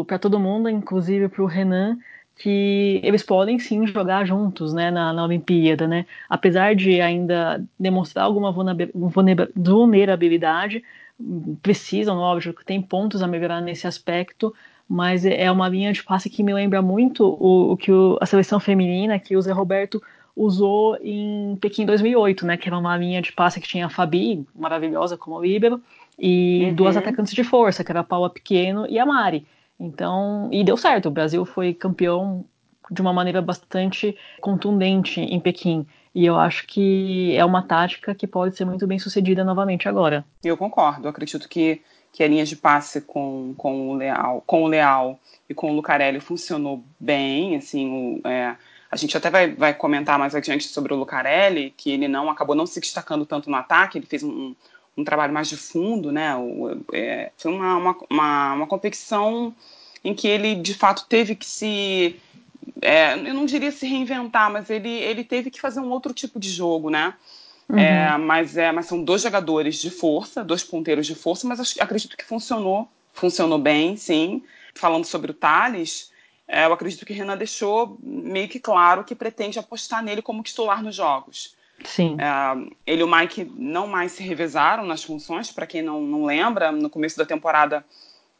para 0.07 0.17
todo 0.17 0.39
mundo, 0.39 0.67
inclusive 0.67 1.29
para 1.29 1.43
o 1.43 1.45
Renan, 1.45 1.99
que 2.41 2.99
eles 3.03 3.21
podem 3.21 3.59
sim 3.59 3.85
jogar 3.85 4.25
juntos 4.25 4.73
né, 4.73 4.89
na, 4.89 5.13
na 5.13 5.23
Olimpíada, 5.23 5.87
né? 5.87 6.07
Apesar 6.27 6.73
de 6.73 6.99
ainda 6.99 7.63
demonstrar 7.79 8.25
alguma 8.25 8.51
vulnerabilidade, 8.51 10.83
precisam, 11.61 12.17
óbvio, 12.17 12.51
que 12.51 12.65
tem 12.65 12.81
pontos 12.81 13.21
a 13.21 13.27
melhorar 13.27 13.61
nesse 13.61 13.85
aspecto, 13.85 14.51
mas 14.89 15.23
é 15.23 15.51
uma 15.51 15.69
linha 15.69 15.93
de 15.93 16.03
passe 16.03 16.31
que 16.31 16.41
me 16.41 16.51
lembra 16.51 16.81
muito 16.81 17.25
o, 17.25 17.73
o 17.73 17.77
que 17.77 17.91
o, 17.91 18.17
a 18.19 18.25
seleção 18.25 18.59
feminina, 18.59 19.19
que 19.19 19.37
o 19.37 19.41
Zé 19.41 19.51
Roberto 19.51 20.01
usou 20.35 20.97
em 20.99 21.55
Pequim 21.61 21.85
2008, 21.85 22.43
né? 22.47 22.57
Que 22.57 22.69
era 22.69 22.77
uma 22.77 22.97
linha 22.97 23.21
de 23.21 23.31
passe 23.31 23.61
que 23.61 23.67
tinha 23.67 23.85
a 23.85 23.89
Fabi, 23.89 24.43
maravilhosa 24.55 25.15
como 25.15 25.39
líbero, 25.39 25.79
e 26.17 26.65
uhum. 26.65 26.73
duas 26.73 26.97
atacantes 26.97 27.33
de 27.33 27.43
força, 27.43 27.83
que 27.83 27.91
era 27.91 27.99
a 27.99 28.03
Paula 28.03 28.31
Pequeno 28.31 28.87
e 28.89 28.97
a 28.97 29.05
Mari. 29.05 29.45
Então, 29.81 30.47
e 30.51 30.63
deu 30.63 30.77
certo. 30.77 31.07
O 31.07 31.11
Brasil 31.11 31.43
foi 31.43 31.73
campeão 31.73 32.45
de 32.91 33.01
uma 33.01 33.11
maneira 33.11 33.41
bastante 33.41 34.15
contundente 34.39 35.19
em 35.19 35.39
Pequim. 35.39 35.87
E 36.13 36.25
eu 36.25 36.37
acho 36.37 36.67
que 36.67 37.35
é 37.35 37.43
uma 37.43 37.63
tática 37.63 38.13
que 38.13 38.27
pode 38.27 38.55
ser 38.55 38.65
muito 38.65 38.85
bem 38.85 38.99
sucedida 38.99 39.43
novamente 39.43 39.89
agora. 39.89 40.23
Eu 40.43 40.55
concordo. 40.55 41.07
Eu 41.07 41.09
acredito 41.09 41.49
que, 41.49 41.81
que 42.13 42.23
a 42.23 42.27
linha 42.27 42.45
de 42.45 42.55
passe 42.55 43.01
com, 43.01 43.55
com, 43.57 43.89
o, 43.89 43.95
Leal, 43.95 44.43
com 44.45 44.63
o 44.63 44.67
Leal 44.67 45.19
e 45.49 45.53
com 45.53 45.71
o 45.71 45.73
Lucarelli 45.73 46.19
funcionou 46.19 46.83
bem. 46.99 47.55
Assim, 47.55 48.19
o, 48.23 48.27
é, 48.27 48.55
a 48.91 48.95
gente 48.95 49.17
até 49.17 49.31
vai, 49.31 49.51
vai 49.55 49.73
comentar 49.73 50.19
mais 50.19 50.35
adiante 50.35 50.65
sobre 50.65 50.93
o 50.93 50.97
Lucarelli, 50.97 51.73
que 51.75 51.89
ele 51.89 52.07
não 52.07 52.29
acabou 52.29 52.55
não 52.55 52.67
se 52.67 52.79
destacando 52.79 53.25
tanto 53.25 53.49
no 53.49 53.55
ataque, 53.55 53.97
ele 53.97 54.05
fez 54.05 54.21
um, 54.21 54.53
um 54.97 55.03
trabalho 55.03 55.33
mais 55.33 55.47
de 55.47 55.57
fundo, 55.57 56.11
né? 56.11 56.35
O, 56.35 56.77
é, 56.93 57.31
foi 57.37 57.51
uma, 57.51 57.77
uma, 57.77 57.97
uma, 58.09 58.53
uma, 58.53 58.67
competição 58.67 59.55
em 60.03 60.13
que 60.13 60.27
ele 60.27 60.55
de 60.55 60.73
fato 60.73 61.05
teve 61.07 61.35
que 61.35 61.45
se. 61.45 62.19
É, 62.81 63.13
eu 63.13 63.33
não 63.33 63.45
diria 63.45 63.71
se 63.71 63.87
reinventar, 63.87 64.51
mas 64.51 64.69
ele, 64.69 64.89
ele 64.89 65.23
teve 65.23 65.49
que 65.49 65.61
fazer 65.61 65.79
um 65.79 65.89
outro 65.89 66.13
tipo 66.13 66.39
de 66.39 66.49
jogo, 66.49 66.89
né? 66.89 67.13
Uhum. 67.69 67.79
É, 67.79 68.17
mas, 68.17 68.57
é, 68.57 68.71
mas 68.71 68.85
são 68.85 69.03
dois 69.03 69.21
jogadores 69.21 69.77
de 69.77 69.89
força, 69.89 70.43
dois 70.43 70.63
ponteiros 70.63 71.07
de 71.07 71.15
força, 71.15 71.47
mas 71.47 71.59
acho, 71.59 71.81
acredito 71.81 72.17
que 72.17 72.25
funcionou, 72.25 72.87
funcionou 73.13 73.57
bem, 73.57 73.95
sim. 73.95 74.43
Falando 74.75 75.05
sobre 75.05 75.31
o 75.31 75.33
Thales, 75.33 76.11
é, 76.47 76.65
eu 76.65 76.73
acredito 76.73 77.05
que 77.05 77.13
o 77.13 77.15
Renan 77.15 77.37
deixou 77.37 77.97
meio 78.03 78.49
que 78.49 78.59
claro 78.59 79.03
que 79.03 79.15
pretende 79.15 79.57
apostar 79.57 80.03
nele 80.03 80.21
como 80.21 80.43
titular 80.43 80.83
nos 80.83 80.95
jogos. 80.95 81.55
Sim. 81.85 82.17
É, 82.19 82.71
ele 82.85 83.01
e 83.01 83.03
o 83.03 83.11
Mike 83.11 83.51
não 83.55 83.87
mais 83.87 84.11
se 84.11 84.23
revezaram 84.23 84.85
nas 84.85 85.03
funções, 85.03 85.51
para 85.51 85.67
quem 85.67 85.81
não, 85.81 86.01
não 86.01 86.25
lembra, 86.25 86.71
no 86.71 86.89
começo 86.89 87.17
da 87.17 87.25
temporada 87.25 87.85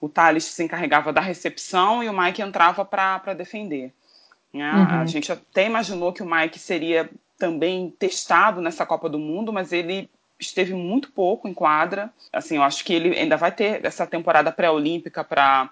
o 0.01 0.09
Thales 0.09 0.45
se 0.45 0.63
encarregava 0.63 1.13
da 1.13 1.21
recepção 1.21 2.03
e 2.03 2.09
o 2.09 2.17
Mike 2.17 2.41
entrava 2.41 2.83
para 2.83 3.33
defender. 3.35 3.93
Né? 4.51 4.69
Uhum. 4.71 5.01
A 5.01 5.05
gente 5.05 5.31
até 5.31 5.67
imaginou 5.67 6.11
que 6.11 6.23
o 6.23 6.29
Mike 6.29 6.57
seria 6.57 7.09
também 7.37 7.93
testado 7.99 8.61
nessa 8.61 8.85
Copa 8.85 9.07
do 9.07 9.19
Mundo, 9.19 9.53
mas 9.53 9.71
ele 9.71 10.09
esteve 10.39 10.73
muito 10.73 11.11
pouco 11.11 11.47
em 11.47 11.53
quadra. 11.53 12.11
Assim, 12.33 12.55
eu 12.55 12.63
acho 12.63 12.83
que 12.83 12.93
ele 12.93 13.17
ainda 13.17 13.37
vai 13.37 13.51
ter 13.51 13.85
essa 13.85 14.07
temporada 14.07 14.51
pré-olímpica 14.51 15.23
para 15.23 15.69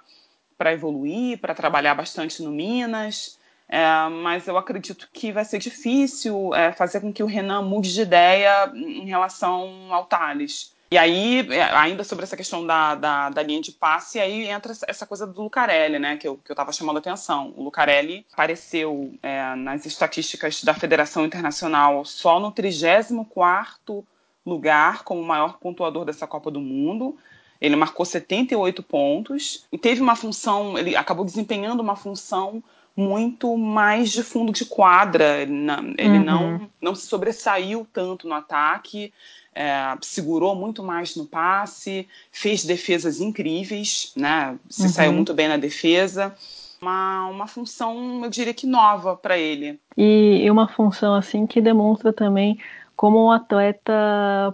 evoluir, 0.72 1.40
para 1.40 1.56
trabalhar 1.56 1.96
bastante 1.96 2.44
no 2.44 2.52
Minas. 2.52 3.39
É, 3.70 4.10
mas 4.10 4.48
eu 4.48 4.58
acredito 4.58 5.08
que 5.14 5.32
vai 5.32 5.46
ser 5.46 5.60
difícil 5.60 6.56
é, 6.56 6.72
fazer 6.72 7.02
com 7.02 7.14
que 7.14 7.22
o 7.22 7.28
Renan 7.28 7.62
mude 7.62 7.94
de 7.94 8.02
ideia 8.02 8.72
em 8.74 9.06
relação 9.06 9.94
ao 9.94 10.06
Thales. 10.06 10.76
E 10.92 10.98
aí, 10.98 11.48
é, 11.52 11.62
ainda 11.76 12.04
sobre 12.04 12.24
essa 12.24 12.36
questão 12.36 12.66
da, 12.66 12.96
da, 12.96 13.30
da, 13.30 13.44
linha 13.44 13.62
de 13.62 13.72
passe, 13.72 14.20
aí 14.20 14.48
entra 14.48 14.74
essa 14.88 15.06
coisa 15.06 15.28
do 15.28 15.44
Lucarelli, 15.44 16.00
né, 16.00 16.18
que 16.18 16.28
eu, 16.28 16.38
que 16.38 16.52
eu 16.52 16.56
tava 16.56 16.72
chamando 16.72 16.96
a 16.96 17.00
atenção. 17.00 17.54
O 17.56 17.62
Lucarelli 17.62 18.26
apareceu 18.34 19.14
é, 19.22 19.54
nas 19.54 19.86
estatísticas 19.86 20.64
da 20.64 20.74
Federação 20.74 21.24
Internacional 21.24 22.04
só 22.06 22.40
no 22.40 22.52
34º 22.52 24.04
lugar 24.44 25.04
como 25.04 25.22
maior 25.22 25.60
pontuador 25.60 26.06
dessa 26.06 26.26
Copa 26.26 26.50
do 26.50 26.60
Mundo. 26.60 27.16
Ele 27.62 27.76
marcou 27.76 28.04
78 28.04 28.82
pontos 28.82 29.68
e 29.72 29.78
teve 29.78 30.02
uma 30.02 30.16
função, 30.16 30.76
ele 30.76 30.96
acabou 30.96 31.24
desempenhando 31.24 31.82
uma 31.82 31.96
função 31.96 32.64
muito 33.00 33.58
mais 33.58 34.12
de 34.12 34.22
fundo 34.22 34.52
de 34.52 34.66
quadra. 34.66 35.42
Ele, 35.42 35.54
não, 35.54 35.94
ele 35.98 36.18
uhum. 36.18 36.24
não, 36.24 36.70
não 36.82 36.96
se 36.96 37.08
sobressaiu 37.08 37.88
tanto 37.94 38.28
no 38.28 38.36
ataque, 38.36 39.14
é, 39.56 39.96
segurou 40.02 40.54
muito 40.54 40.84
mais 40.84 41.16
no 41.16 41.26
passe, 41.26 42.08
fez 42.32 42.66
defesas 42.66 43.22
incríveis, 43.22 44.12
né? 44.16 44.58
Se 44.70 44.84
uhum. 44.84 44.90
saiu 44.90 45.14
muito 45.14 45.34
bem 45.34 45.48
na 45.48 45.58
defesa. 45.58 46.36
Uma, 46.82 47.28
uma 47.28 47.48
função, 47.48 48.22
eu 48.24 48.30
diria 48.30 48.54
que 48.54 48.68
nova 48.68 49.16
para 49.16 49.38
ele. 49.38 49.80
E, 49.98 50.42
e 50.44 50.52
uma 50.52 50.68
função 50.68 51.16
assim 51.16 51.48
que 51.48 51.62
demonstra 51.62 52.12
também 52.12 52.58
como 53.00 53.28
um 53.28 53.32
atleta 53.32 53.94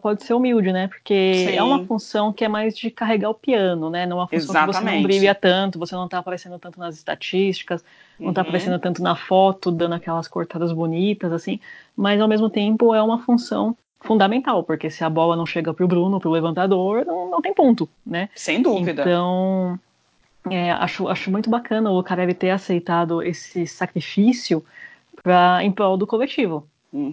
pode 0.04 0.24
ser 0.24 0.36
humilde, 0.36 0.72
né? 0.72 0.88
Porque 0.88 1.48
Sim. 1.48 1.56
é 1.56 1.64
uma 1.64 1.84
função 1.84 2.32
que 2.32 2.46
é 2.46 2.48
mais 2.48 2.78
de 2.78 2.92
carregar 2.92 3.32
o 3.32 3.34
piano, 3.34 3.90
né? 3.90 4.06
Não 4.06 4.18
é 4.18 4.20
uma 4.20 4.28
função 4.28 4.52
Exatamente. 4.52 4.76
que 4.76 4.84
você 4.84 4.98
não 4.98 5.02
brilha 5.02 5.34
tanto, 5.34 5.80
você 5.80 5.96
não 5.96 6.06
está 6.06 6.20
aparecendo 6.20 6.60
tanto 6.60 6.80
nas 6.80 6.96
estatísticas, 6.96 7.84
não 8.20 8.30
está 8.30 8.42
uhum. 8.42 8.48
aparecendo 8.48 8.80
tanto 8.80 9.02
na 9.02 9.16
foto, 9.16 9.72
dando 9.72 9.96
aquelas 9.96 10.28
cortadas 10.28 10.72
bonitas, 10.72 11.32
assim, 11.32 11.60
mas 11.96 12.20
ao 12.20 12.28
mesmo 12.28 12.50
tempo 12.50 12.94
é 12.94 13.02
uma 13.02 13.20
função 13.20 13.76
fundamental, 14.02 14.64
porque 14.64 14.90
se 14.90 15.04
a 15.04 15.10
bola 15.10 15.36
não 15.36 15.46
chega 15.46 15.74
para 15.74 15.84
o 15.84 15.88
Bruno, 15.88 16.20
para 16.20 16.30
o 16.30 16.32
levantador, 16.32 17.06
não, 17.06 17.30
não 17.30 17.42
tem 17.42 17.54
ponto, 17.54 17.90
né? 18.06 18.30
Sem 18.36 18.62
dúvida. 18.62 19.02
Então, 19.02 19.80
é, 20.50 20.72
acho, 20.72 21.08
acho 21.08 21.32
muito 21.32 21.50
bacana 21.50 21.92
o 21.92 22.04
Carev 22.04 22.34
ter 22.34 22.52
aceitado 22.52 23.24
esse 23.24 23.66
sacrifício 23.66 24.64
pra, 25.24 25.64
em 25.64 25.72
prol 25.72 25.98
do 25.98 26.06
coletivo 26.06 26.68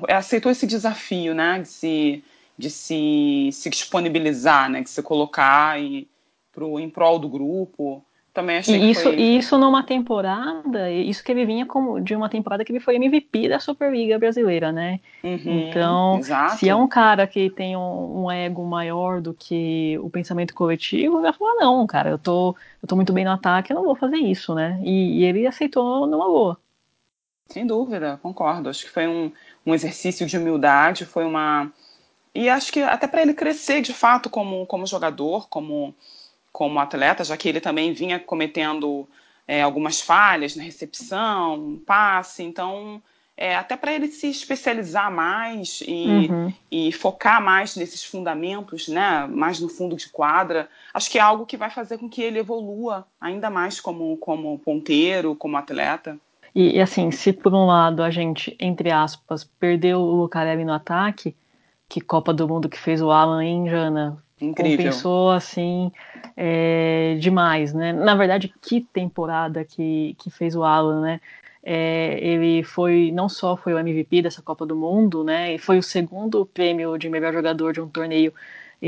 aceitou 0.08 0.50
esse 0.50 0.66
desafio, 0.66 1.34
né, 1.34 1.60
de 1.60 1.68
se, 1.68 2.24
de 2.56 2.70
se, 2.70 3.50
se 3.52 3.70
disponibilizar, 3.70 4.70
né, 4.70 4.82
de 4.82 4.90
se 4.90 5.02
colocar 5.02 5.80
e, 5.80 6.08
pro, 6.52 6.78
em 6.78 6.88
prol 6.88 7.18
do 7.18 7.28
grupo. 7.28 8.04
Também 8.32 8.56
achei 8.56 8.80
e 8.80 8.90
isso. 8.90 9.08
E 9.10 9.36
isso 9.36 9.58
numa 9.58 9.82
temporada, 9.82 10.90
isso 10.90 11.22
que 11.22 11.30
ele 11.30 11.44
vinha 11.44 11.66
como 11.66 12.00
de 12.00 12.14
uma 12.14 12.30
temporada 12.30 12.64
que 12.64 12.72
ele 12.72 12.80
foi 12.80 12.96
MVP 12.96 13.48
da 13.48 13.60
Superliga 13.60 14.18
brasileira, 14.18 14.72
né? 14.72 15.00
Uhum, 15.22 15.68
então, 15.68 16.18
exato. 16.18 16.56
se 16.56 16.68
é 16.68 16.74
um 16.74 16.88
cara 16.88 17.26
que 17.26 17.50
tem 17.50 17.76
um, 17.76 18.24
um, 18.24 18.30
ego 18.30 18.64
maior 18.64 19.20
do 19.20 19.34
que 19.34 19.98
o 20.02 20.08
pensamento 20.08 20.54
coletivo, 20.54 21.16
ele 21.16 21.22
vai 21.22 21.32
falar, 21.34 21.56
não, 21.56 21.86
cara, 21.86 22.08
eu 22.08 22.18
tô, 22.18 22.56
eu 22.82 22.88
tô 22.88 22.96
muito 22.96 23.12
bem 23.12 23.24
no 23.24 23.32
ataque, 23.32 23.70
eu 23.70 23.76
não 23.76 23.84
vou 23.84 23.94
fazer 23.94 24.16
isso, 24.16 24.54
né? 24.54 24.80
E, 24.82 25.20
e 25.20 25.24
ele 25.24 25.46
aceitou 25.46 26.06
numa 26.06 26.26
boa. 26.26 26.58
Sem 27.48 27.66
dúvida, 27.66 28.18
concordo. 28.22 28.70
Acho 28.70 28.84
que 28.84 28.90
foi 28.90 29.06
um, 29.06 29.30
um 29.66 29.74
exercício 29.74 30.26
de 30.26 30.38
humildade, 30.38 31.04
foi 31.04 31.26
uma. 31.26 31.70
E 32.34 32.48
acho 32.48 32.72
que 32.72 32.80
até 32.80 33.06
para 33.06 33.20
ele 33.20 33.34
crescer 33.34 33.82
de 33.82 33.92
fato 33.92 34.30
como, 34.30 34.64
como 34.64 34.86
jogador, 34.86 35.50
como 35.50 35.94
como 36.52 36.78
atleta, 36.78 37.24
já 37.24 37.36
que 37.36 37.48
ele 37.48 37.60
também 37.60 37.92
vinha 37.92 38.20
cometendo 38.20 39.08
é, 39.48 39.62
algumas 39.62 40.00
falhas 40.00 40.54
na 40.54 40.62
recepção, 40.62 41.80
passe, 41.86 42.42
então 42.42 43.02
é, 43.36 43.56
até 43.56 43.76
para 43.76 43.92
ele 43.92 44.08
se 44.08 44.28
especializar 44.28 45.10
mais 45.10 45.82
e, 45.86 46.28
uhum. 46.30 46.52
e, 46.70 46.92
focar 46.92 47.42
mais 47.42 47.74
nesses 47.74 48.04
fundamentos, 48.04 48.88
né, 48.88 49.26
mais 49.26 49.58
no 49.58 49.68
fundo 49.68 49.96
de 49.96 50.08
quadra, 50.08 50.68
acho 50.92 51.10
que 51.10 51.18
é 51.18 51.22
algo 51.22 51.46
que 51.46 51.56
vai 51.56 51.70
fazer 51.70 51.98
com 51.98 52.08
que 52.08 52.22
ele 52.22 52.38
evolua 52.38 53.06
ainda 53.20 53.48
mais 53.48 53.80
como, 53.80 54.16
como 54.18 54.58
ponteiro, 54.58 55.34
como 55.34 55.56
atleta. 55.56 56.16
E, 56.54 56.76
e 56.76 56.80
assim, 56.80 57.10
se 57.10 57.32
por 57.32 57.54
um 57.54 57.66
lado 57.66 58.02
a 58.02 58.10
gente, 58.10 58.54
entre 58.60 58.90
aspas, 58.90 59.42
perdeu 59.58 60.00
o 60.00 60.14
Lucarelli 60.14 60.64
no 60.64 60.74
ataque, 60.74 61.34
que 61.88 62.00
Copa 62.00 62.32
do 62.32 62.46
Mundo 62.46 62.68
que 62.68 62.78
fez 62.78 63.00
o 63.00 63.10
Alan 63.10 63.44
em 63.44 63.68
Jana 63.68 64.21
Incrível. 64.42 64.76
compensou 64.76 65.30
assim 65.30 65.92
é, 66.36 67.16
demais, 67.20 67.72
né? 67.72 67.92
Na 67.92 68.14
verdade, 68.14 68.52
que 68.60 68.80
temporada 68.80 69.64
que, 69.64 70.16
que 70.18 70.30
fez 70.30 70.54
o 70.56 70.64
Alan, 70.64 71.00
né? 71.00 71.20
É, 71.64 72.18
ele 72.20 72.64
foi 72.64 73.12
não 73.12 73.28
só 73.28 73.56
foi 73.56 73.72
o 73.72 73.78
MVP 73.78 74.22
dessa 74.22 74.42
Copa 74.42 74.66
do 74.66 74.74
Mundo, 74.74 75.22
né? 75.22 75.54
E 75.54 75.58
foi 75.58 75.78
o 75.78 75.82
segundo 75.82 76.44
prêmio 76.44 76.98
de 76.98 77.08
melhor 77.08 77.32
jogador 77.32 77.72
de 77.72 77.80
um 77.80 77.88
torneio 77.88 78.32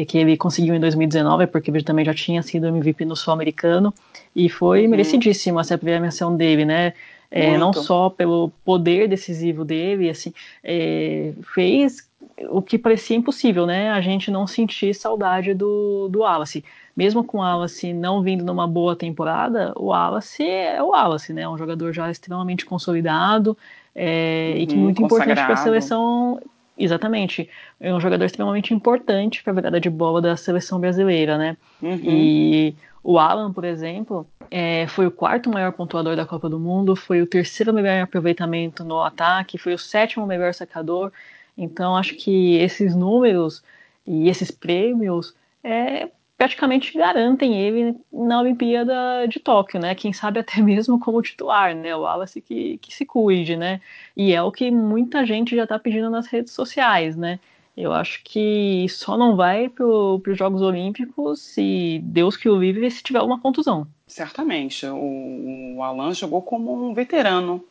que 0.09 0.19
ele 0.19 0.37
conseguiu 0.37 0.75
em 0.75 0.81
2019, 0.81 1.47
porque 1.47 1.71
ele 1.71 1.85
também 1.85 2.05
já 2.05 2.13
tinha 2.13 2.43
sido 2.43 2.67
MVP 2.67 3.05
no 3.05 3.15
Sul-Americano 3.15 3.95
e 4.35 4.49
foi 4.49 4.85
uhum. 4.85 4.91
merecidíssimo 4.91 5.61
essa 5.61 5.79
premiação 5.79 6.37
dele, 6.37 6.65
né? 6.65 6.95
É, 7.37 7.59
não 7.59 7.73
só 7.73 8.09
pelo 8.09 8.53
poder 8.65 9.09
decisivo 9.09 9.65
dele, 9.65 10.09
assim, 10.09 10.33
é, 10.63 11.33
fez 11.53 12.09
o 12.49 12.63
que 12.63 12.79
parecia 12.79 13.17
impossível, 13.17 13.67
né? 13.67 13.91
A 13.91 14.01
gente 14.01 14.31
não 14.31 14.47
sentir 14.47 14.95
saudade 14.95 15.53
do, 15.53 16.09
do 16.09 16.21
Wallace. 16.21 16.65
Mesmo 16.97 17.25
com 17.25 17.39
o 17.39 17.41
Wallace 17.41 17.93
não 17.93 18.23
vindo 18.23 18.45
numa 18.45 18.69
boa 18.69 18.95
temporada, 18.95 19.73
o 19.75 19.87
Wallace 19.87 20.45
é 20.45 20.81
o 20.81 20.91
Wallace, 20.91 21.33
né? 21.33 21.49
Um 21.49 21.59
jogador 21.59 21.93
já 21.93 22.09
extremamente 22.09 22.65
consolidado 22.65 23.59
é, 23.93 24.53
uhum, 24.55 24.61
e 24.61 24.67
que 24.69 24.77
muito 24.77 25.03
importante 25.03 25.35
para 25.35 25.55
a 25.55 25.57
seleção. 25.57 26.41
Exatamente. 26.79 27.51
É 27.81 27.93
um 27.93 28.01
jogador 28.01 28.25
extremamente 28.27 28.73
importante 28.73 29.43
para 29.43 29.53
a 29.53 29.55
virada 29.55 29.81
de 29.81 29.91
bola 29.91 30.21
da 30.23 30.37
seleção 30.37 30.79
brasileira, 30.79 31.37
né? 31.37 31.57
Uhum. 31.83 31.99
E 32.01 32.77
o 33.03 33.19
Alan, 33.19 33.53
por 33.53 33.65
exemplo, 33.65 34.27
é, 34.51 34.87
foi 34.89 35.07
o 35.07 35.11
quarto 35.11 35.51
maior 35.51 35.73
pontuador 35.73 36.17
da 36.17 36.27
Copa 36.27 36.49
do 36.49 36.59
Mundo, 36.59 36.95
foi 36.97 37.23
o 37.23 37.27
terceiro 37.27 37.73
melhor 37.73 38.03
aproveitamento 38.03 38.85
no 38.85 39.01
ataque, 39.03 39.59
foi 39.59 39.75
o 39.75 39.79
sétimo 39.79 40.27
melhor 40.27 40.55
sacador. 40.55 41.13
Então, 41.57 41.97
acho 41.97 42.15
que 42.17 42.57
esses 42.57 42.95
números 42.95 43.63
e 44.07 44.29
esses 44.29 44.51
prêmios 44.51 45.35
é, 45.63 46.11
praticamente 46.37 46.97
garantem 46.97 47.55
ele 47.61 47.97
na 48.13 48.41
Olimpíada 48.41 49.27
de 49.29 49.41
Tóquio, 49.41 49.81
né? 49.81 49.95
Quem 49.95 50.13
sabe 50.13 50.41
até 50.41 50.61
mesmo 50.63 50.99
como 50.99 51.23
titular, 51.23 51.75
né? 51.75 51.95
O 51.95 52.01
Wallace 52.01 52.41
que, 52.41 52.79
que 52.79 52.93
se 52.95 53.07
cuide, 53.07 53.57
né? 53.57 53.81
E 54.17 54.33
é 54.33 54.43
o 54.43 54.53
que 54.53 54.71
muita 54.71 55.25
gente 55.25 55.57
já 55.57 55.65
está 55.65 55.79
pedindo 55.79 56.11
nas 56.11 56.27
redes 56.27 56.53
sociais, 56.53 57.17
né? 57.17 57.39
Eu 57.77 57.93
acho 57.93 58.23
que 58.23 58.87
só 58.89 59.17
não 59.17 59.35
vai 59.35 59.69
para 59.69 59.85
os 59.85 60.39
Jogos 60.39 60.63
Olímpicos 60.63 61.41
se 61.41 62.01
Deus 62.05 62.37
que 62.37 62.49
o 62.49 62.59
vive 62.59 62.89
se 62.91 63.03
tiver 63.03 63.21
uma 63.21 63.41
contusão. 63.41 63.87
Certamente. 64.07 64.87
O, 64.87 65.77
o 65.77 65.83
Alan 65.83 66.15
jogou 66.15 66.41
como 66.41 66.73
um 66.89 66.95
veterano 66.95 67.65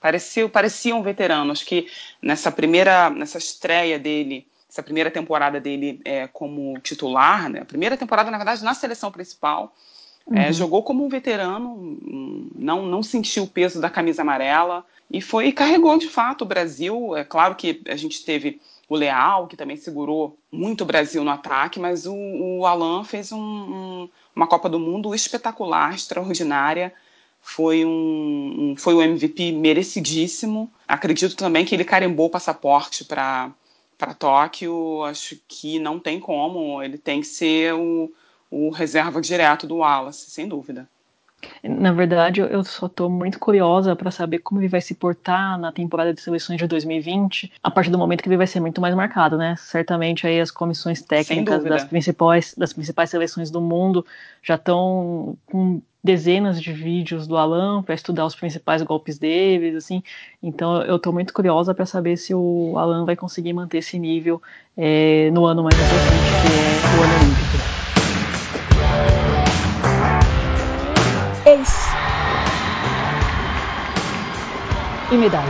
Parecia, 0.00 0.48
parecia 0.48 0.94
um 0.94 1.02
veterano. 1.02 1.52
Acho 1.52 1.64
que 1.64 1.88
nessa 2.20 2.50
primeira, 2.50 3.10
nessa 3.10 3.38
estreia 3.38 3.98
dele, 3.98 4.46
essa 4.68 4.82
primeira 4.82 5.10
temporada 5.10 5.60
dele 5.60 6.00
é, 6.04 6.26
como 6.26 6.78
titular, 6.80 7.48
né? 7.48 7.60
a 7.60 7.64
primeira 7.64 7.96
temporada, 7.96 8.30
na 8.30 8.36
verdade, 8.36 8.64
na 8.64 8.74
seleção 8.74 9.10
principal, 9.10 9.74
é, 10.26 10.30
uhum. 10.30 10.38
é, 10.38 10.52
jogou 10.52 10.82
como 10.82 11.04
um 11.04 11.08
veterano, 11.08 11.98
não, 12.54 12.86
não 12.86 13.02
sentiu 13.02 13.44
o 13.44 13.48
peso 13.48 13.80
da 13.80 13.90
camisa 13.90 14.22
amarela 14.22 14.84
e 15.10 15.20
foi 15.20 15.52
carregou 15.52 15.98
de 15.98 16.08
fato 16.08 16.42
o 16.42 16.46
Brasil. 16.46 17.16
É 17.16 17.24
claro 17.24 17.54
que 17.54 17.82
a 17.86 17.96
gente 17.96 18.24
teve 18.24 18.60
o 18.88 18.96
Leal, 18.96 19.46
que 19.46 19.56
também 19.56 19.76
segurou 19.76 20.38
muito 20.50 20.82
o 20.82 20.86
Brasil 20.86 21.24
no 21.24 21.30
ataque, 21.30 21.80
mas 21.80 22.06
o, 22.06 22.14
o 22.14 22.66
Alan 22.66 23.04
fez 23.04 23.32
um, 23.32 23.38
um, 23.38 24.08
uma 24.34 24.46
Copa 24.46 24.68
do 24.68 24.78
Mundo 24.78 25.14
espetacular, 25.14 25.94
extraordinária 25.94 26.92
foi 27.44 27.84
um, 27.84 27.90
um, 28.70 28.76
foi 28.76 28.94
um 28.94 29.02
MVP 29.02 29.52
merecidíssimo. 29.52 30.72
Acredito 30.88 31.36
também 31.36 31.66
que 31.66 31.74
ele 31.74 31.84
carimbou 31.84 32.26
o 32.26 32.30
passaporte 32.30 33.04
para 33.04 33.52
para 33.98 34.14
Tóquio. 34.14 35.04
Acho 35.04 35.38
que 35.46 35.78
não 35.78 36.00
tem 36.00 36.18
como. 36.18 36.82
Ele 36.82 36.96
tem 36.96 37.20
que 37.20 37.26
ser 37.26 37.74
o, 37.74 38.10
o 38.50 38.70
reserva 38.70 39.20
direto 39.20 39.66
do 39.66 39.76
Wallace, 39.76 40.30
sem 40.30 40.48
dúvida. 40.48 40.88
Na 41.62 41.92
verdade, 41.92 42.40
eu 42.40 42.62
só 42.64 42.86
estou 42.86 43.08
muito 43.10 43.38
curiosa 43.38 43.96
para 43.96 44.10
saber 44.10 44.38
como 44.40 44.60
ele 44.60 44.68
vai 44.68 44.80
se 44.80 44.94
portar 44.94 45.58
na 45.58 45.72
temporada 45.72 46.12
de 46.12 46.20
seleções 46.20 46.58
de 46.58 46.66
2020, 46.66 47.52
a 47.62 47.70
partir 47.70 47.90
do 47.90 47.98
momento 47.98 48.22
que 48.22 48.28
ele 48.28 48.36
vai 48.36 48.46
ser 48.46 48.60
muito 48.60 48.80
mais 48.80 48.94
marcado, 48.94 49.36
né? 49.38 49.54
Certamente 49.56 50.26
aí 50.26 50.40
as 50.40 50.50
comissões 50.50 51.02
técnicas 51.02 51.64
das 51.64 51.84
principais, 51.84 52.54
das 52.56 52.72
principais 52.72 53.10
seleções 53.10 53.50
do 53.50 53.60
mundo 53.60 54.04
já 54.42 54.56
estão 54.56 55.36
com 55.46 55.80
dezenas 56.02 56.60
de 56.60 56.70
vídeos 56.70 57.26
do 57.26 57.36
Alan 57.36 57.82
para 57.82 57.94
estudar 57.94 58.26
os 58.26 58.34
principais 58.34 58.82
golpes 58.82 59.18
deles, 59.18 59.74
assim. 59.74 60.02
Então 60.42 60.82
eu 60.82 60.96
estou 60.96 61.12
muito 61.14 61.32
curiosa 61.32 61.74
para 61.74 61.86
saber 61.86 62.18
se 62.18 62.34
o 62.34 62.76
Alan 62.76 63.06
vai 63.06 63.16
conseguir 63.16 63.54
manter 63.54 63.78
esse 63.78 63.98
nível 63.98 64.42
é, 64.76 65.30
no 65.30 65.46
ano 65.46 65.62
mais 65.64 65.78
importante, 65.80 66.34
que 66.34 66.52
é 66.52 66.84
o 66.90 67.00
ano 67.02 67.14
olímpico. 67.14 67.64
E 75.14 75.16
medalha. 75.16 75.46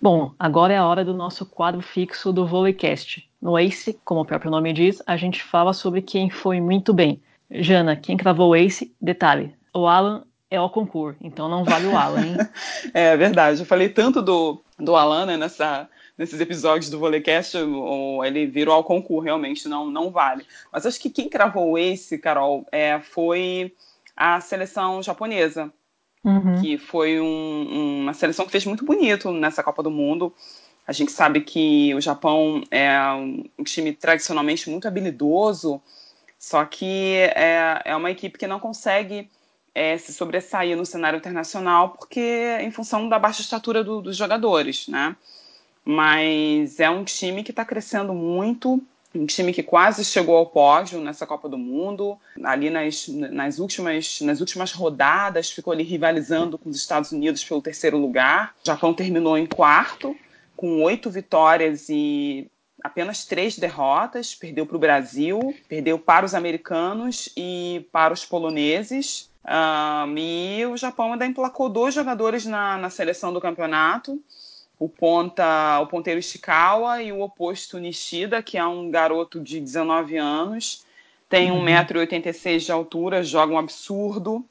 Bom, 0.00 0.32
agora 0.38 0.72
é 0.72 0.78
a 0.78 0.86
hora 0.86 1.04
do 1.04 1.12
nosso 1.12 1.44
quadro 1.44 1.82
fixo 1.82 2.32
do 2.32 2.46
Volleycast. 2.46 3.28
No 3.42 3.58
Ace, 3.58 4.00
como 4.06 4.22
o 4.22 4.24
próprio 4.24 4.50
nome 4.50 4.72
diz, 4.72 5.02
a 5.06 5.18
gente 5.18 5.42
fala 5.42 5.74
sobre 5.74 6.00
quem 6.00 6.30
foi 6.30 6.58
muito 6.58 6.94
bem. 6.94 7.20
Jana, 7.50 7.94
quem 7.94 8.16
cravou 8.16 8.52
o 8.52 8.56
Ace? 8.56 8.96
Detalhe, 8.98 9.54
o 9.74 9.86
Alan 9.86 10.24
é 10.50 10.58
o 10.58 10.70
concurso, 10.70 11.18
então 11.20 11.46
não 11.46 11.62
vale 11.62 11.88
o 11.88 11.94
Alan, 11.94 12.24
hein? 12.24 12.36
é 12.94 13.14
verdade, 13.18 13.60
eu 13.60 13.66
falei 13.66 13.90
tanto 13.90 14.22
do, 14.22 14.62
do 14.78 14.96
Alan 14.96 15.26
né, 15.26 15.36
nessa, 15.36 15.90
nesses 16.16 16.40
episódios 16.40 16.90
do 16.90 16.98
Volleycast, 16.98 17.56
ele 18.24 18.46
virou 18.46 18.74
ao 18.74 18.84
concurso, 18.84 19.24
realmente 19.24 19.68
não, 19.68 19.90
não 19.90 20.10
vale. 20.10 20.46
Mas 20.72 20.86
acho 20.86 21.00
que 21.00 21.10
quem 21.10 21.28
cravou 21.28 21.78
Ace, 21.78 22.18
Carol, 22.18 22.66
é, 22.70 23.00
foi 23.00 23.74
a 24.16 24.40
seleção 24.40 25.02
japonesa. 25.02 25.72
Uhum. 26.26 26.58
que 26.62 26.78
foi 26.78 27.20
um, 27.20 28.00
uma 28.00 28.14
seleção 28.14 28.46
que 28.46 28.50
fez 28.50 28.64
muito 28.64 28.82
bonito 28.82 29.30
nessa 29.30 29.62
Copa 29.62 29.82
do 29.82 29.90
Mundo. 29.90 30.34
A 30.86 30.92
gente 30.92 31.12
sabe 31.12 31.42
que 31.42 31.94
o 31.94 32.00
Japão 32.00 32.62
é 32.70 32.98
um 33.12 33.62
time 33.62 33.92
tradicionalmente 33.92 34.70
muito 34.70 34.88
habilidoso, 34.88 35.82
só 36.38 36.64
que 36.64 37.16
é, 37.34 37.82
é 37.84 37.94
uma 37.94 38.10
equipe 38.10 38.38
que 38.38 38.46
não 38.46 38.58
consegue 38.58 39.30
é, 39.74 39.98
se 39.98 40.14
sobressair 40.14 40.74
no 40.76 40.86
cenário 40.86 41.18
internacional 41.18 41.90
porque 41.90 42.58
em 42.60 42.70
função 42.70 43.06
da 43.06 43.18
baixa 43.18 43.42
estatura 43.42 43.84
do, 43.84 44.00
dos 44.00 44.16
jogadores, 44.16 44.88
né? 44.88 45.16
Mas 45.84 46.80
é 46.80 46.88
um 46.88 47.04
time 47.04 47.42
que 47.42 47.50
está 47.50 47.64
crescendo 47.64 48.14
muito, 48.14 48.82
um 49.14 49.26
time 49.26 49.52
que 49.52 49.62
quase 49.62 50.04
chegou 50.04 50.36
ao 50.36 50.46
pódio 50.46 50.98
nessa 51.00 51.26
Copa 51.26 51.48
do 51.48 51.58
Mundo, 51.58 52.18
ali 52.42 52.70
nas, 52.70 53.06
nas, 53.08 53.58
últimas, 53.58 54.20
nas 54.22 54.40
últimas 54.40 54.72
rodadas 54.72 55.50
ficou 55.50 55.72
ali 55.72 55.84
rivalizando 55.84 56.56
com 56.56 56.70
os 56.70 56.76
Estados 56.76 57.12
Unidos 57.12 57.44
pelo 57.44 57.60
terceiro 57.60 57.98
lugar. 57.98 58.54
O 58.62 58.66
Japão 58.66 58.94
terminou 58.94 59.36
em 59.36 59.46
quarto, 59.46 60.16
com 60.56 60.82
oito 60.82 61.10
vitórias 61.10 61.88
e 61.90 62.50
apenas 62.82 63.26
três 63.26 63.58
derrotas. 63.58 64.34
Perdeu 64.34 64.64
para 64.64 64.76
o 64.76 64.80
Brasil, 64.80 65.54
perdeu 65.68 65.98
para 65.98 66.24
os 66.24 66.34
americanos 66.34 67.28
e 67.36 67.86
para 67.92 68.14
os 68.14 68.24
poloneses. 68.24 69.30
Um, 69.44 70.16
e 70.16 70.64
o 70.64 70.76
Japão 70.78 71.12
ainda 71.12 71.26
emplacou 71.26 71.68
dois 71.68 71.94
jogadores 71.94 72.46
na, 72.46 72.78
na 72.78 72.88
seleção 72.88 73.30
do 73.30 73.42
campeonato 73.42 74.18
o 74.84 74.88
ponta, 74.88 75.80
o 75.80 75.86
ponteiro 75.86 76.20
Ishikawa 76.20 77.02
e 77.02 77.10
o 77.10 77.22
oposto 77.22 77.78
Nishida, 77.78 78.42
que 78.42 78.58
é 78.58 78.66
um 78.66 78.90
garoto 78.90 79.40
de 79.40 79.58
19 79.58 80.18
anos, 80.18 80.84
tem 81.26 81.50
uhum. 81.50 81.64
1,86m 81.64 82.58
de 82.58 82.70
altura, 82.70 83.22
joga 83.22 83.54
um 83.54 83.58
absurdo, 83.58 84.34
uhum, 84.34 84.46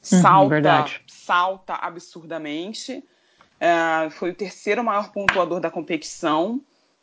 salta, 0.00 0.80
uhum, 0.80 0.88
salta 1.06 1.74
absurdamente. 1.74 3.04
É, 3.60 4.10
foi 4.10 4.30
o 4.30 4.34
terceiro 4.34 4.82
maior 4.82 5.12
pontuador 5.12 5.60
da 5.60 5.70
competição, 5.70 6.60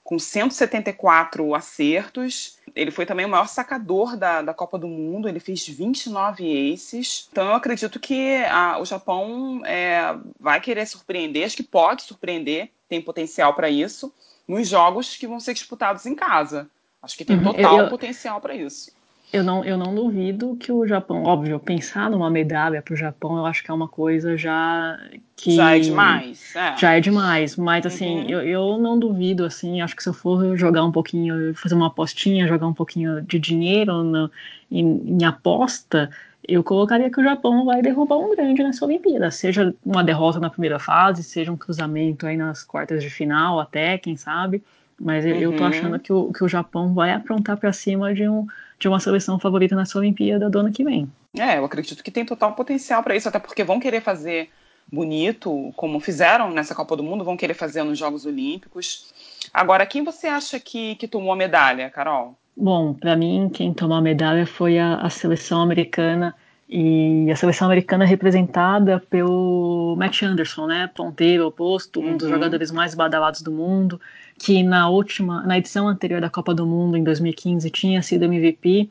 com 0.08 0.18
174 0.18 1.54
acertos. 1.54 2.58
Ele 2.74 2.92
foi 2.92 3.06
também 3.06 3.26
o 3.26 3.30
maior 3.30 3.50
sacador 3.50 4.16
da, 4.16 4.42
da 4.42 4.54
Copa 4.54 4.80
do 4.80 4.88
Mundo, 4.88 5.28
ele 5.28 5.42
fez 5.42 5.68
29 5.68 6.74
aces. 6.74 7.28
Então 7.30 7.50
eu 7.50 7.56
acredito 7.56 8.00
que 8.00 8.38
a, 8.46 8.80
o 8.80 8.86
Japão 8.86 9.62
é, 9.66 10.16
vai 10.40 10.62
querer 10.62 10.86
surpreender, 10.86 11.46
acho 11.46 11.58
que 11.58 11.64
pode 11.64 12.04
surpreender, 12.04 12.70
tem 12.88 13.02
potencial 13.02 13.54
para 13.54 13.70
isso, 13.70 14.14
nos 14.48 14.70
jogos 14.70 15.18
que 15.18 15.28
vão 15.28 15.42
ser 15.42 15.54
disputados 15.54 16.06
em 16.06 16.16
casa. 16.16 16.70
Acho 17.02 17.18
que 17.18 17.26
tem 17.26 17.36
uhum. 17.36 17.44
total 17.44 17.80
eu, 17.80 17.90
potencial 17.90 18.40
para 18.40 18.56
isso. 18.56 18.92
Eu 19.32 19.44
não, 19.44 19.64
eu 19.66 19.78
não 19.78 19.94
duvido 19.94 20.56
que 20.56 20.72
o 20.72 20.88
Japão, 20.88 21.24
óbvio, 21.24 21.60
pensar 21.60 22.10
numa 22.10 22.30
medalha 22.30 22.82
para 22.82 22.94
o 22.94 22.98
Japão, 22.98 23.38
eu 23.38 23.46
acho 23.46 23.62
que 23.62 23.70
é 23.70 23.74
uma 23.74 23.88
coisa 23.88 24.38
já 24.38 24.98
que. 25.36 25.52
Já 25.52 25.76
é 25.76 25.80
demais. 25.80 26.56
É. 26.56 26.78
Já 26.78 26.94
é 26.94 27.02
demais. 27.02 27.58
Mas, 27.58 27.86
assim, 27.86 28.22
uhum. 28.22 28.30
eu, 28.30 28.42
eu 28.42 28.78
não 28.78 28.98
duvido, 28.98 29.44
assim, 29.44 29.82
acho 29.82 29.96
que 29.96 30.04
se 30.04 30.08
eu 30.08 30.14
for 30.14 30.56
jogar 30.56 30.86
um 30.86 30.94
pouquinho, 30.94 31.54
fazer 31.56 31.76
uma 31.76 31.88
apostinha, 31.88 32.48
jogar 32.48 32.68
um 32.68 32.74
pouquinho 32.74 33.22
de 33.22 33.38
dinheiro 33.38 34.02
no, 34.02 34.32
em, 34.72 35.20
em 35.20 35.26
aposta, 35.26 36.10
eu 36.48 36.64
colocaria 36.64 37.10
que 37.12 37.20
o 37.20 37.24
Japão 37.24 37.66
vai 37.66 37.82
derrubar 37.82 38.18
um 38.18 38.34
grande 38.34 38.64
nessa 38.64 38.86
Olimpíada, 38.86 39.30
seja 39.30 39.76
uma 39.86 40.06
derrota 40.06 40.40
na 40.40 40.50
primeira 40.50 40.80
fase, 40.80 41.22
seja 41.22 41.52
um 41.52 41.58
cruzamento 41.58 42.26
aí 42.26 42.38
nas 42.38 42.64
quartas 42.64 43.04
de 43.04 43.10
final, 43.10 43.60
até, 43.60 43.98
quem 43.98 44.16
sabe. 44.16 44.64
Mas 45.00 45.26
uhum. 45.26 45.32
eu 45.32 45.52
tô 45.52 45.64
uhum. 45.64 45.70
achando 45.70 46.00
que 46.00 46.14
o, 46.14 46.32
que 46.32 46.44
o 46.44 46.48
Japão 46.48 46.94
vai 46.94 47.12
aprontar 47.12 47.58
para 47.58 47.74
cima 47.74 48.14
de 48.14 48.28
um 48.28 48.48
de 48.80 48.88
uma 48.88 49.00
seleção 49.00 49.40
favorita 49.40 49.76
nessa 49.76 49.98
Olimpíada 49.98 50.50
do 50.50 50.60
ano 50.60 50.72
que 50.72 50.84
vem. 50.84 51.12
É, 51.38 51.58
eu 51.58 51.66
acredito 51.66 52.04
que 52.04 52.12
tem 52.12 52.26
total 52.26 52.54
potencial 52.54 53.04
para 53.04 53.16
isso, 53.16 53.28
até 53.28 53.40
porque 53.40 53.64
vão 53.64 53.80
querer 53.80 54.02
fazer 54.02 54.50
bonito, 54.92 55.74
como 55.76 56.00
fizeram 56.00 56.52
nessa 56.52 56.74
Copa 56.74 56.96
do 56.96 57.04
Mundo, 57.04 57.24
vão 57.24 57.38
querer 57.38 57.54
fazer 57.54 57.84
nos 57.84 57.98
Jogos 57.98 58.26
Olímpicos. 58.26 59.14
Agora, 59.54 59.86
quem 59.86 60.04
você 60.04 60.28
acha 60.28 60.60
que, 60.60 60.96
que 60.96 61.08
tomou 61.08 61.32
a 61.34 61.36
medalha, 61.36 61.90
Carol? 61.90 62.38
Bom, 62.56 62.94
para 62.94 63.16
mim, 63.16 63.50
quem 63.54 63.74
tomou 63.74 63.98
a 63.98 64.02
medalha 64.02 64.46
foi 64.46 64.80
a, 64.80 64.96
a 64.96 65.10
seleção 65.10 65.62
americana 65.62 66.34
e 66.70 67.30
a 67.32 67.36
seleção 67.36 67.68
americana 67.68 68.04
é 68.04 68.08
representada 68.08 69.00
pelo 69.10 69.96
Matt 69.98 70.24
Anderson, 70.24 70.68
né, 70.68 70.90
ponteiro 70.94 71.48
oposto, 71.48 72.02
um 72.02 72.18
dos 72.18 72.28
uhum. 72.28 72.34
jogadores 72.34 72.72
mais 72.72 72.94
badalados 72.94 73.42
do 73.42 73.52
mundo, 73.52 74.02
que 74.38 74.62
na 74.64 74.90
última, 74.90 75.42
na 75.44 75.58
edição 75.58 75.88
anterior 75.88 76.22
da 76.22 76.30
Copa 76.30 76.54
do 76.54 76.66
Mundo 76.66 76.96
em 76.96 77.04
2015 77.04 77.70
tinha 77.72 78.02
sido 78.02 78.26
MVP. 78.26 78.90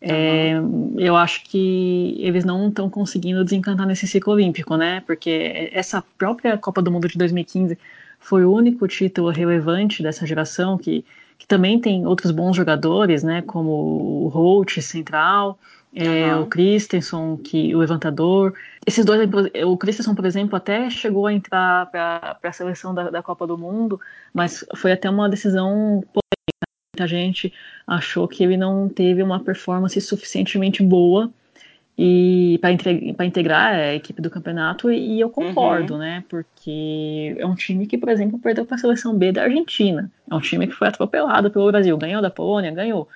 É, 0.00 0.52
eu 0.98 1.16
acho 1.16 1.44
que 1.44 2.16
eles 2.18 2.44
não 2.44 2.68
estão 2.68 2.90
conseguindo 2.90 3.42
desencantar 3.42 3.86
nesse 3.86 4.06
ciclo 4.06 4.34
olímpico, 4.34 4.76
né? 4.76 5.02
Porque 5.06 5.70
essa 5.72 6.04
própria 6.18 6.58
Copa 6.58 6.82
do 6.82 6.90
Mundo 6.90 7.08
de 7.08 7.16
2015 7.16 7.78
foi 8.18 8.44
o 8.44 8.52
único 8.52 8.86
título 8.86 9.30
relevante 9.30 10.02
dessa 10.02 10.26
geração 10.26 10.76
que, 10.76 11.04
que 11.38 11.46
também 11.46 11.80
tem 11.80 12.06
outros 12.06 12.30
bons 12.30 12.54
jogadores, 12.54 13.22
né? 13.22 13.42
Como 13.42 13.70
o 13.70 14.28
Holt, 14.28 14.80
central, 14.82 15.58
é, 15.94 16.34
uhum. 16.34 16.42
o 16.42 16.46
Christensen, 16.46 17.36
que 17.36 17.74
o 17.74 17.78
levantador. 17.78 18.54
Esses 18.84 19.04
dois, 19.04 19.28
o 19.64 19.76
Christensen, 19.76 20.14
por 20.14 20.26
exemplo, 20.26 20.56
até 20.56 20.90
chegou 20.90 21.26
a 21.26 21.32
entrar 21.32 21.90
para 21.90 22.36
a 22.42 22.52
seleção 22.52 22.92
da, 22.92 23.10
da, 23.10 23.22
Copa 23.22 23.46
do 23.46 23.56
Mundo, 23.56 24.00
mas 24.32 24.64
foi 24.74 24.92
até 24.92 25.08
uma 25.08 25.28
decisão 25.28 26.02
polêmica. 26.12 26.24
Muita 26.96 27.06
gente 27.06 27.52
achou 27.86 28.26
que 28.26 28.42
ele 28.42 28.56
não 28.56 28.88
teve 28.88 29.22
uma 29.22 29.40
performance 29.40 30.00
suficientemente 30.00 30.82
boa 30.82 31.30
e 31.96 32.58
para 32.60 33.24
integrar 33.24 33.74
a 33.74 33.94
equipe 33.94 34.20
do 34.20 34.28
campeonato 34.28 34.90
e, 34.90 35.20
eu 35.20 35.30
concordo, 35.30 35.94
uhum. 35.94 36.00
né? 36.00 36.24
Porque 36.28 37.36
é 37.38 37.46
um 37.46 37.54
time 37.54 37.86
que, 37.86 37.96
por 37.96 38.08
exemplo, 38.08 38.38
perdeu 38.38 38.64
para 38.64 38.74
a 38.74 38.78
seleção 38.78 39.16
B 39.16 39.30
da 39.30 39.44
Argentina. 39.44 40.10
É 40.28 40.34
um 40.34 40.40
time 40.40 40.66
que 40.66 40.74
foi 40.74 40.88
atropelado 40.88 41.52
pelo 41.52 41.70
Brasil, 41.70 41.96
ganhou 41.96 42.20
da 42.20 42.30
Polônia, 42.30 42.72
ganhou 42.72 43.08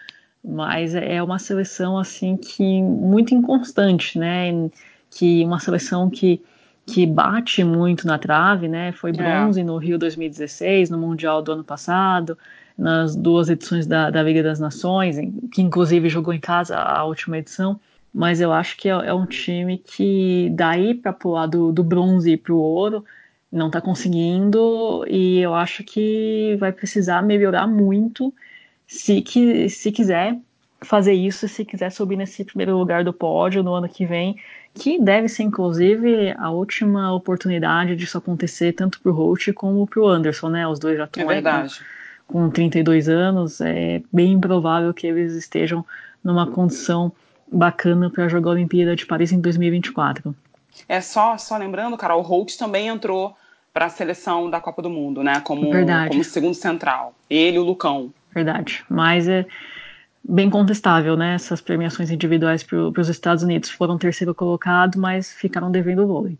mas 0.44 0.94
é 0.94 1.22
uma 1.22 1.38
seleção 1.38 1.98
assim 1.98 2.36
que 2.36 2.82
muito 2.82 3.34
inconstante, 3.34 4.18
né? 4.18 4.70
Que 5.10 5.44
uma 5.44 5.58
seleção 5.58 6.08
que 6.08 6.42
que 6.88 7.06
bate 7.06 7.62
muito 7.62 8.06
na 8.06 8.18
trave, 8.18 8.66
né? 8.66 8.92
Foi 8.92 9.10
é. 9.10 9.12
bronze 9.12 9.60
é. 9.60 9.64
no 9.64 9.76
Rio 9.76 9.98
2016, 9.98 10.88
no 10.88 10.98
Mundial 10.98 11.42
do 11.42 11.52
ano 11.52 11.62
passado, 11.62 12.36
nas 12.76 13.14
duas 13.14 13.50
edições 13.50 13.86
da, 13.86 14.10
da 14.10 14.22
Liga 14.22 14.42
das 14.42 14.58
Nações, 14.58 15.16
que 15.52 15.60
inclusive 15.60 16.08
jogou 16.08 16.32
em 16.32 16.40
casa 16.40 16.76
a 16.76 17.04
última 17.04 17.38
edição. 17.38 17.78
Mas 18.12 18.40
eu 18.40 18.52
acho 18.52 18.76
que 18.78 18.88
é, 18.88 18.92
é 18.92 19.12
um 19.12 19.26
time 19.26 19.78
que 19.78 20.50
daí 20.54 20.94
para 20.94 21.12
pular 21.12 21.46
do, 21.46 21.70
do 21.70 21.84
bronze 21.84 22.36
para 22.38 22.54
o 22.54 22.58
ouro 22.58 23.04
não 23.52 23.66
está 23.66 23.80
conseguindo 23.80 25.04
e 25.08 25.40
eu 25.40 25.54
acho 25.54 25.84
que 25.84 26.56
vai 26.58 26.72
precisar 26.72 27.22
melhorar 27.22 27.66
muito 27.66 28.32
se, 28.88 29.20
que, 29.20 29.68
se 29.68 29.92
quiser 29.92 30.36
fazer 30.80 31.12
isso, 31.12 31.46
se 31.46 31.64
quiser 31.64 31.90
subir 31.90 32.16
nesse 32.16 32.42
primeiro 32.44 32.76
lugar 32.76 33.04
do 33.04 33.12
pódio 33.12 33.62
no 33.62 33.74
ano 33.74 33.88
que 33.88 34.06
vem, 34.06 34.36
que 34.74 34.98
deve 34.98 35.28
ser 35.28 35.42
inclusive 35.42 36.34
a 36.38 36.50
última 36.50 37.12
oportunidade 37.12 37.94
disso 37.94 38.16
acontecer 38.16 38.72
tanto 38.72 39.00
para 39.00 39.12
o 39.12 39.14
Holt 39.14 39.52
como 39.52 39.86
para 39.86 40.00
o 40.00 40.08
Anderson, 40.08 40.48
né? 40.48 40.66
Os 40.66 40.78
dois 40.78 40.96
já 40.96 41.04
estão 41.04 41.30
é 41.30 41.42
com, 42.26 42.46
com 42.46 42.50
32 42.50 43.08
anos, 43.08 43.60
é 43.60 44.00
bem 44.10 44.32
improvável 44.32 44.94
que 44.94 45.06
eles 45.06 45.34
estejam 45.34 45.84
numa 46.24 46.46
condição 46.46 47.12
bacana 47.50 48.08
para 48.08 48.28
jogar 48.28 48.50
a 48.50 48.54
Olimpíada 48.54 48.96
de 48.96 49.04
Paris 49.04 49.32
em 49.32 49.40
2024. 49.40 50.34
É 50.88 51.00
só, 51.00 51.36
só 51.36 51.56
lembrando, 51.56 51.96
cara, 51.96 52.14
o 52.14 52.22
Holt 52.22 52.56
também 52.56 52.88
entrou 52.88 53.36
para 53.72 53.86
a 53.86 53.90
seleção 53.90 54.48
da 54.48 54.60
Copa 54.60 54.80
do 54.80 54.90
Mundo, 54.90 55.22
né? 55.22 55.40
Como, 55.40 55.70
como 56.08 56.24
segundo 56.24 56.54
central. 56.54 57.14
Ele 57.28 57.56
e 57.56 57.60
o 57.60 57.64
Lucão. 57.64 58.12
Verdade. 58.44 58.84
Mas 58.88 59.28
é 59.28 59.44
bem 60.22 60.48
contestável, 60.48 61.16
né? 61.16 61.34
Essas 61.34 61.60
premiações 61.60 62.10
individuais 62.10 62.62
para 62.62 62.76
os 62.76 63.08
Estados 63.08 63.42
Unidos 63.42 63.70
foram 63.70 63.98
terceiro 63.98 64.34
colocado, 64.34 64.98
mas 64.98 65.32
ficaram 65.32 65.70
devendo 65.70 66.04
o 66.04 66.06
vôlei. 66.06 66.38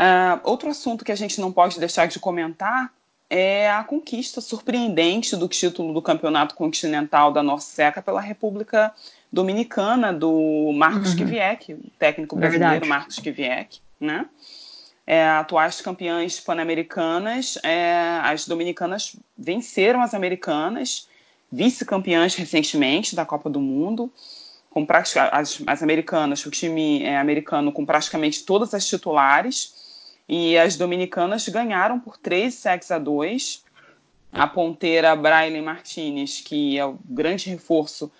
Uh, 0.00 0.40
outro 0.42 0.70
assunto 0.70 1.04
que 1.04 1.12
a 1.12 1.16
gente 1.16 1.40
não 1.40 1.52
pode 1.52 1.78
deixar 1.78 2.06
de 2.06 2.18
comentar 2.18 2.90
é 3.28 3.70
a 3.70 3.82
conquista 3.84 4.40
surpreendente 4.40 5.36
do 5.36 5.48
título 5.48 5.92
do 5.92 6.02
Campeonato 6.02 6.54
Continental 6.54 7.32
da 7.32 7.42
Norseca 7.42 8.00
pela 8.00 8.20
República 8.20 8.92
Dominicana 9.32 10.12
do 10.12 10.72
Marcos 10.74 11.12
uhum. 11.12 11.26
Kvyek, 11.26 11.76
técnico 11.98 12.36
brasileiro 12.36 12.70
Verdade. 12.70 12.88
Marcos 12.88 13.18
Kvyek, 13.18 13.80
né? 14.00 14.26
É, 15.06 15.26
atuais 15.26 15.80
campeãs 15.80 16.40
pan-americanas, 16.40 17.58
é, 17.62 18.20
as 18.22 18.46
dominicanas 18.46 19.16
venceram 19.36 20.02
as 20.02 20.14
americanas, 20.14 21.08
vice-campeãs 21.52 22.34
recentemente 22.34 23.14
da 23.14 23.24
Copa 23.24 23.50
do 23.50 23.60
Mundo, 23.60 24.10
com 24.70 24.86
as, 24.88 25.62
as 25.66 25.82
americanas, 25.82 26.44
o 26.46 26.50
time 26.50 27.02
é, 27.04 27.16
americano 27.18 27.70
com 27.70 27.84
praticamente 27.84 28.44
todas 28.44 28.74
as 28.74 28.86
titulares, 28.86 29.84
e 30.28 30.56
as 30.56 30.76
dominicanas 30.76 31.46
ganharam 31.48 32.00
por 32.00 32.16
3 32.16 32.52
sets 32.52 32.90
a 32.90 32.98
2. 32.98 33.62
A 34.32 34.46
ponteira 34.48 35.14
Braille 35.14 35.60
Martinez, 35.60 36.40
que 36.40 36.76
é 36.78 36.84
o 36.84 36.98
grande 37.04 37.50
reforço 37.50 38.10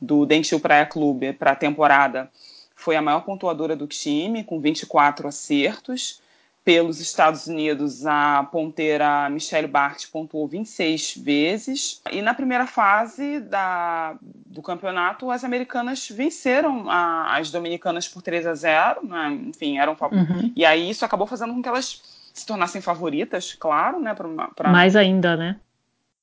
do 0.00 0.24
Dentil 0.26 0.60
Praia 0.60 0.86
Clube 0.86 1.32
para 1.32 1.52
a 1.52 1.56
temporada, 1.56 2.30
foi 2.76 2.94
a 2.94 3.02
maior 3.02 3.22
pontuadora 3.22 3.74
do 3.74 3.86
time, 3.86 4.44
com 4.44 4.60
24 4.60 5.26
acertos 5.26 6.22
pelos 6.64 6.98
Estados 6.98 7.46
Unidos, 7.46 8.06
a 8.06 8.42
ponteira 8.50 9.28
Michelle 9.28 9.68
Bart 9.68 10.06
pontuou 10.10 10.48
26 10.48 11.18
vezes. 11.18 12.00
E 12.10 12.22
na 12.22 12.32
primeira 12.32 12.66
fase 12.66 13.38
da, 13.40 14.16
do 14.22 14.62
campeonato, 14.62 15.30
as 15.30 15.44
americanas 15.44 16.08
venceram 16.08 16.88
a, 16.88 17.36
as 17.36 17.50
dominicanas 17.50 18.08
por 18.08 18.22
3 18.22 18.46
a 18.46 18.54
0. 18.54 19.06
Né? 19.06 19.38
Enfim, 19.46 19.78
eram 19.78 19.94
uhum. 20.00 20.52
E 20.56 20.64
aí 20.64 20.88
isso 20.88 21.04
acabou 21.04 21.26
fazendo 21.26 21.52
com 21.52 21.62
que 21.62 21.68
elas 21.68 22.02
se 22.32 22.46
tornassem 22.46 22.80
favoritas, 22.80 23.52
claro, 23.52 24.00
né? 24.00 24.14
Pra, 24.14 24.28
pra... 24.56 24.70
Mais 24.70 24.96
ainda, 24.96 25.36
né? 25.36 25.56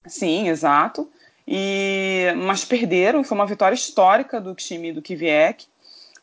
Sim, 0.08 0.50
exato. 0.50 1.08
E, 1.48 2.34
mas 2.46 2.66
perderam, 2.66 3.24
foi 3.24 3.38
uma 3.38 3.46
vitória 3.46 3.76
histórica 3.76 4.42
do 4.42 4.56
time 4.56 4.92
do 4.92 5.02
Kvyek 5.02 5.66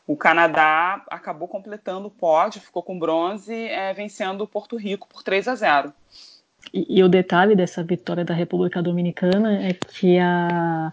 o 0.09 0.17
Canadá 0.17 1.03
acabou 1.07 1.47
completando 1.47 2.07
o 2.07 2.09
pódio, 2.09 2.59
ficou 2.59 2.81
com 2.81 2.97
bronze, 2.97 3.53
é, 3.53 3.93
vencendo 3.93 4.41
o 4.41 4.47
Porto 4.47 4.75
Rico 4.75 5.07
por 5.07 5.21
3 5.21 5.47
a 5.47 5.53
0. 5.53 5.93
E, 6.73 6.97
e, 6.97 7.03
o 7.03 7.07
detalhe 7.07 7.55
dessa 7.55 7.83
vitória 7.83 8.25
da 8.25 8.33
República 8.33 8.81
Dominicana 8.81 9.63
é 9.63 9.71
que 9.71 10.17
a, 10.17 10.91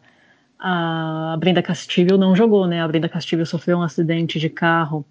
a 0.59 1.35
Brenda 1.39 1.63
Castillo 1.63 2.19
não 2.19 2.37
jogou, 2.37 2.67
né? 2.67 2.83
A 2.83 2.87
Brenda 2.87 3.09
Castillo 3.09 3.47
sofreu 3.47 3.79
um 3.79 3.83
acidente 3.83 4.39
de 4.39 4.51
carro 4.51 5.03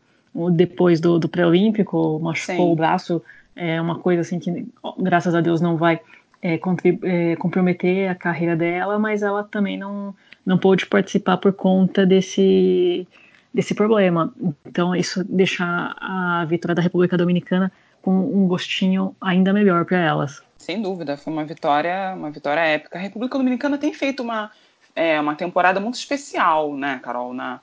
depois 0.52 1.00
do, 1.00 1.18
do 1.18 1.28
pré-olímpico, 1.28 2.20
machucou 2.20 2.68
Sim. 2.68 2.72
o 2.74 2.76
braço 2.76 3.24
é 3.56 3.82
uma 3.82 3.98
coisa 3.98 4.22
assim 4.22 4.38
que, 4.38 4.68
graças 5.00 5.34
a 5.34 5.42
Deus, 5.42 5.62
não 5.62 5.78
vai 5.78 6.00
é, 6.44 6.60
é, 7.02 7.36
comprometer 7.38 8.08
a 8.08 8.14
carreira 8.14 8.56
dela, 8.56 9.00
mas 9.00 9.24
ela 9.24 9.44
também 9.44 9.80
não, 9.80 10.14
não 10.46 10.60
pôde 10.60 10.86
participar 10.86 11.38
por 11.38 11.54
conta 11.54 12.06
desse, 12.06 13.08
desse 13.56 13.74
problema. 13.74 14.34
Então, 14.66 14.94
isso 14.94 15.24
deixa 15.24 15.64
a 15.98 16.46
vitória 16.46 16.76
da 16.76 16.82
República 16.82 17.18
Dominicana 17.18 17.72
com 18.02 18.12
um 18.12 18.48
gostinho 18.48 19.16
ainda 19.22 19.54
melhor 19.54 19.86
para 19.86 19.98
elas. 19.98 20.44
Sem 20.58 20.82
dúvida, 20.82 21.16
foi 21.16 21.32
uma 21.32 21.46
vitória, 21.46 22.14
uma 22.16 22.30
vitória 22.30 22.60
épica. 22.60 23.00
A 23.00 23.02
República 23.02 23.38
Dominicana 23.38 23.78
tem 23.78 23.94
feito 23.94 24.22
uma, 24.22 24.52
é, 24.94 25.20
uma 25.20 25.36
temporada 25.36 25.80
muito 25.80 25.96
especial, 25.96 26.76
né, 26.76 27.00
Carol? 27.02 27.34
Na, 27.34 27.62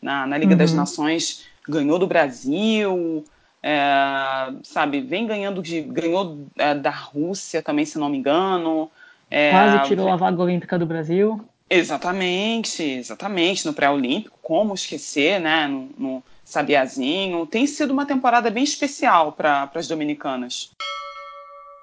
na, 0.00 0.26
na 0.26 0.38
Liga 0.38 0.52
uhum. 0.52 0.58
das 0.58 0.72
Nações 0.72 1.44
ganhou 1.68 1.98
do 1.98 2.06
Brasil, 2.06 3.24
é, 3.62 4.52
sabe, 4.62 5.00
vem 5.02 5.26
ganhando 5.26 5.62
de. 5.62 5.82
ganhou 5.82 6.46
é, 6.56 6.74
da 6.74 6.90
Rússia 6.90 7.62
também, 7.62 7.84
se 7.84 7.98
não 7.98 8.08
me 8.08 8.18
engano. 8.18 8.90
É, 9.30 9.50
Quase 9.50 9.88
tirou 9.88 10.08
a 10.08 10.16
vaga 10.16 10.42
olímpica 10.42 10.78
do 10.78 10.86
Brasil. 10.86 11.44
Exatamente, 11.68 12.82
exatamente, 12.82 13.66
no 13.66 13.72
pré-olímpico, 13.72 14.38
como 14.42 14.74
esquecer, 14.74 15.40
né? 15.40 15.66
No, 15.66 15.88
no 15.98 16.22
Sabiazinho. 16.44 17.46
Tem 17.46 17.66
sido 17.66 17.92
uma 17.92 18.06
temporada 18.06 18.50
bem 18.50 18.64
especial 18.64 19.32
para 19.32 19.70
as 19.74 19.88
dominicanas. 19.88 20.70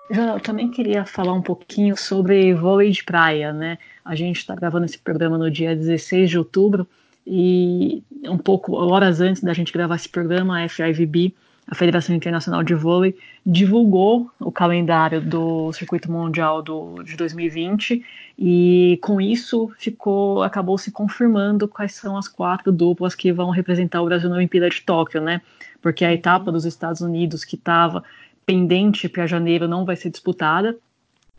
Eu 0.10 0.40
também 0.40 0.70
queria 0.70 1.06
falar 1.06 1.34
um 1.34 1.42
pouquinho 1.42 1.96
sobre 1.96 2.54
vôlei 2.54 2.92
de 2.92 3.04
praia, 3.04 3.54
né? 3.54 3.78
A 4.04 4.14
gente 4.14 4.38
está 4.38 4.54
gravando 4.54 4.86
esse 4.86 4.98
programa 4.98 5.38
no 5.38 5.50
dia 5.50 5.76
16 5.76 6.30
de 6.30 6.38
outubro 6.38 6.88
e 7.26 8.04
um 8.26 8.38
pouco 8.38 8.74
horas 8.74 9.22
antes 9.22 9.42
da 9.42 9.54
gente 9.54 9.72
gravar 9.72 9.96
esse 9.96 10.10
programa, 10.10 10.64
a 10.64 10.68
FIVB, 10.68 11.34
a 11.68 11.76
Federação 11.76 12.16
Internacional 12.16 12.64
de 12.64 12.74
Vôlei, 12.74 13.16
divulgou 13.45 14.30
o 14.39 14.51
calendário 14.51 15.22
do 15.22 15.72
Circuito 15.74 16.12
Mundial 16.12 16.62
do, 16.62 17.01
de 17.03 17.16
2020 17.16 18.03
e 18.38 18.99
com 19.01 19.22
isso 19.22 19.72
ficou 19.78 20.43
acabou 20.43 20.78
se 20.78 20.91
confirmando 20.91 21.68
quais 21.68 21.93
são 21.93 22.18
as 22.18 22.28
quatro 22.28 22.72
duplas 22.72 23.16
que 23.16 23.32
vão 23.32 23.49
representar 23.49 24.01
o 24.01 24.05
Brasil 24.05 24.30
na 24.30 24.36
Olimpíada 24.36 24.70
de 24.70 24.82
Tóquio, 24.82 25.22
né? 25.22 25.41
Porque 25.82 26.03
a 26.03 26.14
etapa 26.14 26.51
dos 26.51 26.66
Estados 26.66 27.01
Unidos 27.01 27.45
que 27.45 27.55
estava 27.55 28.03
pendente 28.45 29.07
para 29.07 29.28
janeiro 29.28 29.68
não 29.68 29.86
vai 29.86 29.95
ser 29.95 30.09
disputada. 30.09 30.78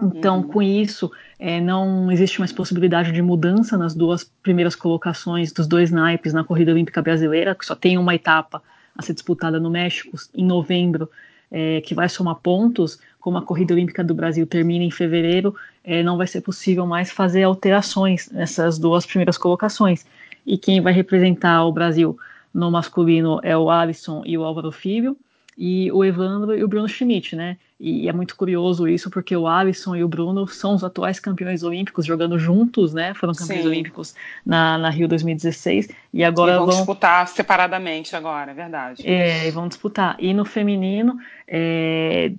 Então, 0.01 0.39
uhum. 0.39 0.43
com 0.43 0.63
isso, 0.63 1.13
é, 1.39 1.61
não 1.61 2.11
existe 2.11 2.41
mais 2.41 2.53
possibilidade 2.53 3.13
de 3.13 3.23
mudança 3.23 3.79
nas 3.79 3.95
duas 3.95 4.25
primeiras 4.43 4.75
colocações 4.75 5.53
dos 5.53 5.69
dois 5.69 5.93
naipes 5.93 6.33
na 6.33 6.43
corrida 6.43 6.73
olímpica 6.73 7.01
brasileira, 7.01 7.55
que 7.55 7.65
só 7.65 7.77
tem 7.77 7.97
uma 7.99 8.15
etapa 8.15 8.61
a 8.97 9.03
ser 9.03 9.15
disputada 9.15 9.59
no 9.59 9.71
México 9.71 10.17
em 10.35 10.45
novembro, 10.45 11.11
é, 11.51 11.81
que 11.81 11.95
vai 11.95 12.09
somar 12.09 12.37
pontos. 12.37 12.99
Como 13.21 13.39
a 13.39 13.43
corrida 13.43 13.75
olímpica 13.75 14.03
do 14.03 14.15
Brasil 14.15 14.47
termina 14.47 14.85
em 14.85 14.91
fevereiro, 14.91 15.55
é, 15.85 16.03
não 16.03 16.17
vai 16.17 16.27
ser 16.27 16.41
possível 16.41 16.87
mais 16.87 17.11
fazer 17.11 17.45
alterações 17.45 18.31
nessas 18.31 18.79
duas 18.79 19.07
primeiras 19.07 19.39
colocações. 19.39 20.05
E 20.45 20.59
quem 20.59 20.81
vai 20.81 20.93
representar 20.93 21.65
o 21.65 21.73
Brasil 21.73 22.19
no 22.53 22.71
masculino 22.71 23.41
é 23.43 23.57
o 23.57 23.71
Alisson 23.71 24.23
e 24.27 24.37
o 24.37 24.45
Álvaro 24.45 24.73
Filho 24.73 25.17
e 25.65 25.93
o 25.93 26.05
Evandro 26.05 26.59
e 26.59 26.65
o 26.65 26.67
Bruno 26.67 26.89
Schmidt, 26.89 27.37
né? 27.37 27.57
E 27.79 28.09
é 28.09 28.13
muito 28.13 28.35
curioso 28.35 28.89
isso, 28.89 29.09
porque 29.09 29.37
o 29.37 29.47
Alisson 29.47 29.95
e 29.95 30.03
o 30.03 30.09
Bruno 30.09 30.45
são 30.49 30.75
os 30.75 30.83
atuais 30.83 31.21
campeões 31.21 31.63
olímpicos, 31.63 32.05
jogando 32.05 32.37
juntos, 32.37 32.93
né? 32.93 33.15
Foram 33.15 33.33
campeões 33.33 33.63
Sim. 33.63 33.69
olímpicos 33.69 34.13
na, 34.45 34.77
na 34.77 34.91
Rio 34.91 35.07
2016 35.07 35.89
e 36.13 36.25
agora 36.25 36.55
e 36.55 36.57
vão, 36.57 36.67
vão 36.67 36.77
disputar 36.79 37.29
separadamente 37.29 38.17
agora, 38.17 38.51
é 38.51 38.55
verdade. 38.55 39.09
É, 39.09 39.49
vão 39.53 39.69
disputar. 39.69 40.17
E 40.19 40.35
no 40.35 40.45
feminino 40.45 41.17
é, 41.47 42.33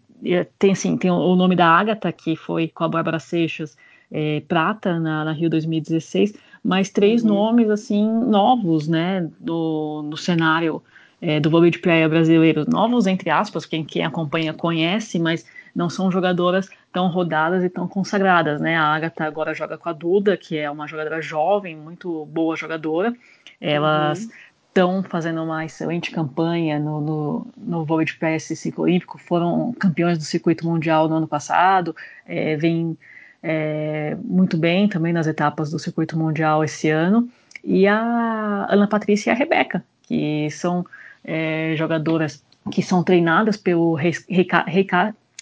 tem 0.59 0.73
assim, 0.73 0.97
tem 0.97 1.09
o 1.09 1.35
nome 1.37 1.55
da 1.55 1.67
Agatha, 1.67 2.11
que 2.11 2.35
foi 2.35 2.67
com 2.67 2.83
a 2.83 2.89
Bárbara 2.89 3.19
Seixas 3.19 3.77
é, 4.11 4.41
prata 4.49 4.99
na, 4.99 5.23
na, 5.23 5.31
Rio 5.31 5.49
2016, 5.49 6.33
mas 6.61 6.89
três 6.89 7.23
uhum. 7.23 7.29
nomes 7.29 7.69
assim 7.69 8.05
novos, 8.05 8.89
né? 8.89 9.29
Do, 9.39 10.01
no 10.09 10.17
cenário 10.17 10.83
é, 11.23 11.39
do 11.39 11.49
vôlei 11.49 11.71
de 11.71 11.79
praia 11.79 12.07
brasileiro, 12.09 12.65
novos 12.69 13.07
entre 13.07 13.29
aspas, 13.29 13.65
quem, 13.65 13.85
quem 13.85 14.03
acompanha 14.03 14.53
conhece, 14.53 15.17
mas 15.17 15.45
não 15.73 15.89
são 15.89 16.11
jogadoras 16.11 16.67
tão 16.91 17.07
rodadas 17.07 17.63
e 17.63 17.69
tão 17.69 17.87
consagradas, 17.87 18.59
né? 18.59 18.75
A 18.75 18.83
Agatha 18.83 19.23
agora 19.23 19.53
joga 19.53 19.77
com 19.77 19.87
a 19.87 19.93
Duda, 19.93 20.35
que 20.35 20.57
é 20.57 20.69
uma 20.69 20.85
jogadora 20.85 21.21
jovem, 21.21 21.77
muito 21.77 22.25
boa 22.25 22.57
jogadora. 22.57 23.15
Elas 23.59 24.27
estão 24.67 24.97
uhum. 24.97 25.03
fazendo 25.03 25.41
uma 25.41 25.63
excelente 25.63 26.11
campanha 26.11 26.77
no, 26.77 26.99
no, 26.99 27.47
no 27.57 27.85
vôlei 27.85 28.05
de 28.05 28.15
praia 28.15 28.35
esse 28.35 28.53
ciclo 28.53 28.83
olímpico, 28.83 29.17
foram 29.17 29.73
campeões 29.79 30.17
do 30.17 30.25
circuito 30.25 30.67
mundial 30.67 31.07
no 31.07 31.15
ano 31.15 31.27
passado, 31.27 31.95
é, 32.27 32.57
vem 32.57 32.97
é, 33.41 34.17
muito 34.21 34.57
bem 34.57 34.89
também 34.89 35.13
nas 35.13 35.25
etapas 35.25 35.71
do 35.71 35.79
circuito 35.79 36.19
mundial 36.19 36.65
esse 36.65 36.89
ano. 36.89 37.29
E 37.63 37.87
a 37.87 38.67
Ana 38.69 38.87
Patrícia 38.87 39.31
e 39.31 39.33
a 39.33 39.35
Rebeca, 39.35 39.81
que 40.05 40.49
são 40.51 40.85
é, 41.23 41.73
jogadoras 41.75 42.43
que 42.71 42.81
são 42.81 43.03
treinadas 43.03 43.57
pelo 43.57 43.93
Reis, 43.93 44.25
Rei, 44.29 44.47
Rei, 44.67 44.87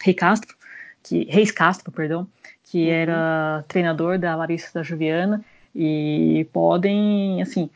Rei 0.01 0.13
Castro, 0.13 0.55
que, 1.03 1.25
Reis 1.29 1.51
Castro, 1.51 1.91
perdão, 1.91 2.27
que 2.65 2.87
uhum. 2.87 2.93
era 2.93 3.65
treinador 3.67 4.17
da 4.17 4.35
Larissa 4.35 4.71
da 4.73 4.83
Juliana, 4.83 5.43
e 5.75 6.47
podem, 6.51 7.41
assim, 7.41 7.69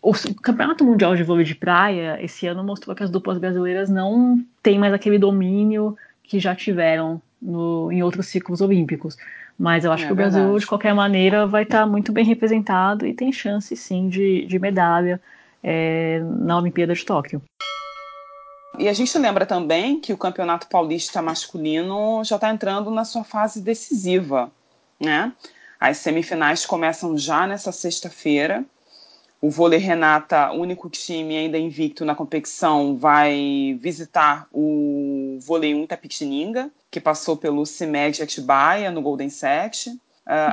o 0.00 0.12
Campeonato 0.42 0.84
Mundial 0.84 1.14
de 1.14 1.22
Vôlei 1.22 1.44
de 1.44 1.54
Praia 1.54 2.18
esse 2.20 2.46
ano 2.46 2.64
mostrou 2.64 2.94
que 2.96 3.02
as 3.02 3.10
duplas 3.10 3.38
brasileiras 3.38 3.88
não 3.88 4.42
têm 4.62 4.78
mais 4.78 4.92
aquele 4.92 5.18
domínio 5.18 5.96
que 6.22 6.40
já 6.40 6.54
tiveram 6.54 7.20
no, 7.40 7.90
em 7.92 8.02
outros 8.02 8.26
ciclos 8.26 8.60
olímpicos. 8.60 9.16
Mas 9.58 9.84
eu 9.84 9.92
acho 9.92 10.04
é 10.04 10.06
que 10.06 10.12
o 10.12 10.16
Brasil, 10.16 10.40
verdade. 10.40 10.60
de 10.60 10.66
qualquer 10.66 10.94
maneira, 10.94 11.46
vai 11.46 11.62
estar 11.62 11.86
muito 11.86 12.10
bem 12.10 12.24
representado 12.24 13.06
e 13.06 13.14
tem 13.14 13.30
chance, 13.30 13.76
sim, 13.76 14.08
de, 14.08 14.46
de 14.46 14.58
medalha 14.58 15.20
é, 15.62 16.20
na 16.20 16.58
Olimpíada 16.58 16.94
de 16.94 17.04
Tóquio. 17.04 17.42
E 18.78 18.88
a 18.88 18.92
gente 18.92 19.16
lembra 19.18 19.44
também 19.44 20.00
que 20.00 20.12
o 20.12 20.18
Campeonato 20.18 20.66
Paulista 20.66 21.20
masculino 21.20 22.24
já 22.24 22.36
está 22.36 22.50
entrando 22.50 22.90
na 22.90 23.04
sua 23.04 23.22
fase 23.22 23.60
decisiva, 23.60 24.50
né? 24.98 25.32
As 25.78 25.98
semifinais 25.98 26.64
começam 26.64 27.16
já 27.18 27.46
nessa 27.46 27.70
sexta-feira. 27.70 28.64
O 29.40 29.50
vôlei 29.50 29.78
Renata, 29.78 30.52
único 30.52 30.88
time 30.88 31.36
ainda 31.36 31.58
invicto 31.58 32.04
na 32.04 32.14
competição, 32.14 32.96
vai 32.96 33.76
visitar 33.80 34.46
o 34.52 35.38
vôlei 35.42 35.74
1 35.74 35.82
Itapetininga, 35.82 36.70
que 36.90 37.00
passou 37.00 37.36
pelo 37.36 37.66
CIMED 37.66 38.22
Atibaia 38.22 38.90
no 38.90 39.02
Golden 39.02 39.28
Set. 39.28 39.88
Uh, 39.88 39.90
uhum. 39.90 39.98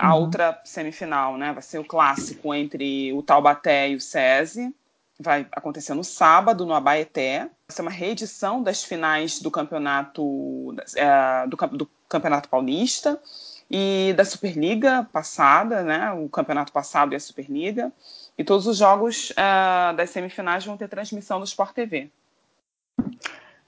A 0.02 0.16
outra 0.16 0.62
semifinal 0.66 1.38
né, 1.38 1.54
vai 1.54 1.62
ser 1.62 1.78
o 1.78 1.86
clássico 1.86 2.54
entre 2.54 3.14
o 3.14 3.22
Taubaté 3.22 3.92
e 3.92 3.96
o 3.96 4.02
SESI 4.02 4.74
vai 5.20 5.46
acontecer 5.52 5.94
no 5.94 6.04
sábado, 6.04 6.66
no 6.66 6.74
Abaeté. 6.74 7.40
Vai 7.40 7.76
ser 7.76 7.82
uma 7.82 7.92
reedição 7.92 8.64
das 8.64 8.84
finais 8.84 9.42
do 9.42 9.52
campeonato, 9.52 10.76
é, 10.96 11.46
do, 11.48 11.58
do, 11.78 11.90
campeonato 12.08 12.48
paulista 12.50 13.22
e 13.70 14.14
da 14.16 14.24
Superliga 14.24 15.08
passada, 15.12 15.84
né? 15.84 16.12
O 16.14 16.30
campeonato 16.30 16.72
passado 16.72 17.14
e 17.14 17.16
a 17.16 17.20
Superliga. 17.20 17.92
E 18.38 18.44
todos 18.44 18.66
os 18.66 18.78
jogos 18.78 19.34
é, 19.36 19.94
das 19.94 20.10
semifinais 20.12 20.66
vão 20.66 20.78
ter 20.78 20.88
transmissão 20.88 21.40
do 21.40 21.46
Sport 21.46 21.74
TV. 21.74 22.10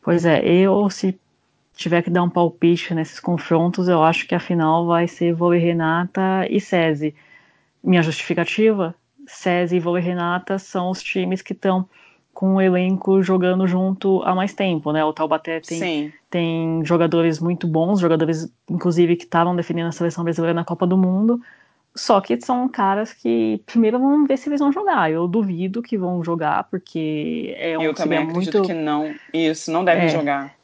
Pois 0.01 0.25
é, 0.25 0.43
eu 0.43 0.89
se 0.89 1.19
tiver 1.75 2.01
que 2.01 2.09
dar 2.09 2.23
um 2.23 2.29
palpite 2.29 2.93
nesses 2.93 3.19
confrontos, 3.19 3.87
eu 3.87 4.01
acho 4.03 4.27
que 4.27 4.35
a 4.35 4.39
final 4.39 4.85
vai 4.85 5.07
ser 5.07 5.33
Vôlei 5.33 5.59
Renata 5.59 6.47
e 6.49 6.59
SESI. 6.59 7.13
Minha 7.83 8.03
justificativa? 8.03 8.95
SESI 9.31 9.77
e 9.77 9.79
Vôlei 9.79 10.03
Renata 10.03 10.59
são 10.59 10.89
os 10.89 11.01
times 11.01 11.41
que 11.41 11.53
estão 11.53 11.87
com 12.33 12.55
o 12.55 12.61
elenco 12.61 13.21
jogando 13.21 13.67
junto 13.67 14.21
há 14.23 14.33
mais 14.33 14.53
tempo, 14.53 14.91
né? 14.91 15.03
O 15.03 15.13
Taubaté 15.13 15.59
tem, 15.59 16.13
tem 16.29 16.81
jogadores 16.85 17.39
muito 17.39 17.67
bons, 17.67 17.99
jogadores, 17.99 18.51
inclusive, 18.69 19.15
que 19.15 19.25
estavam 19.25 19.55
defendendo 19.55 19.87
a 19.87 19.91
seleção 19.91 20.23
brasileira 20.23 20.53
na 20.53 20.63
Copa 20.63 20.87
do 20.87 20.97
Mundo, 20.97 21.41
só 21.93 22.21
que 22.21 22.39
são 22.39 22.67
caras 22.69 23.13
que 23.13 23.61
primeiro 23.65 23.99
vamos 23.99 24.27
ver 24.27 24.37
se 24.37 24.47
eles 24.47 24.59
vão 24.59 24.71
jogar. 24.71 25.11
Eu 25.11 25.27
duvido 25.27 25.81
que 25.81 25.97
vão 25.97 26.23
jogar, 26.23 26.63
porque 26.69 27.53
é 27.57 27.77
um 27.77 27.81
Eu 27.81 27.93
também 27.93 28.17
acredito 28.17 28.59
muito... 28.59 28.67
que 28.67 28.73
não. 28.73 29.13
Isso, 29.33 29.71
não 29.71 29.83
devem 29.83 30.05
é, 30.05 30.09
jogar. 30.09 30.55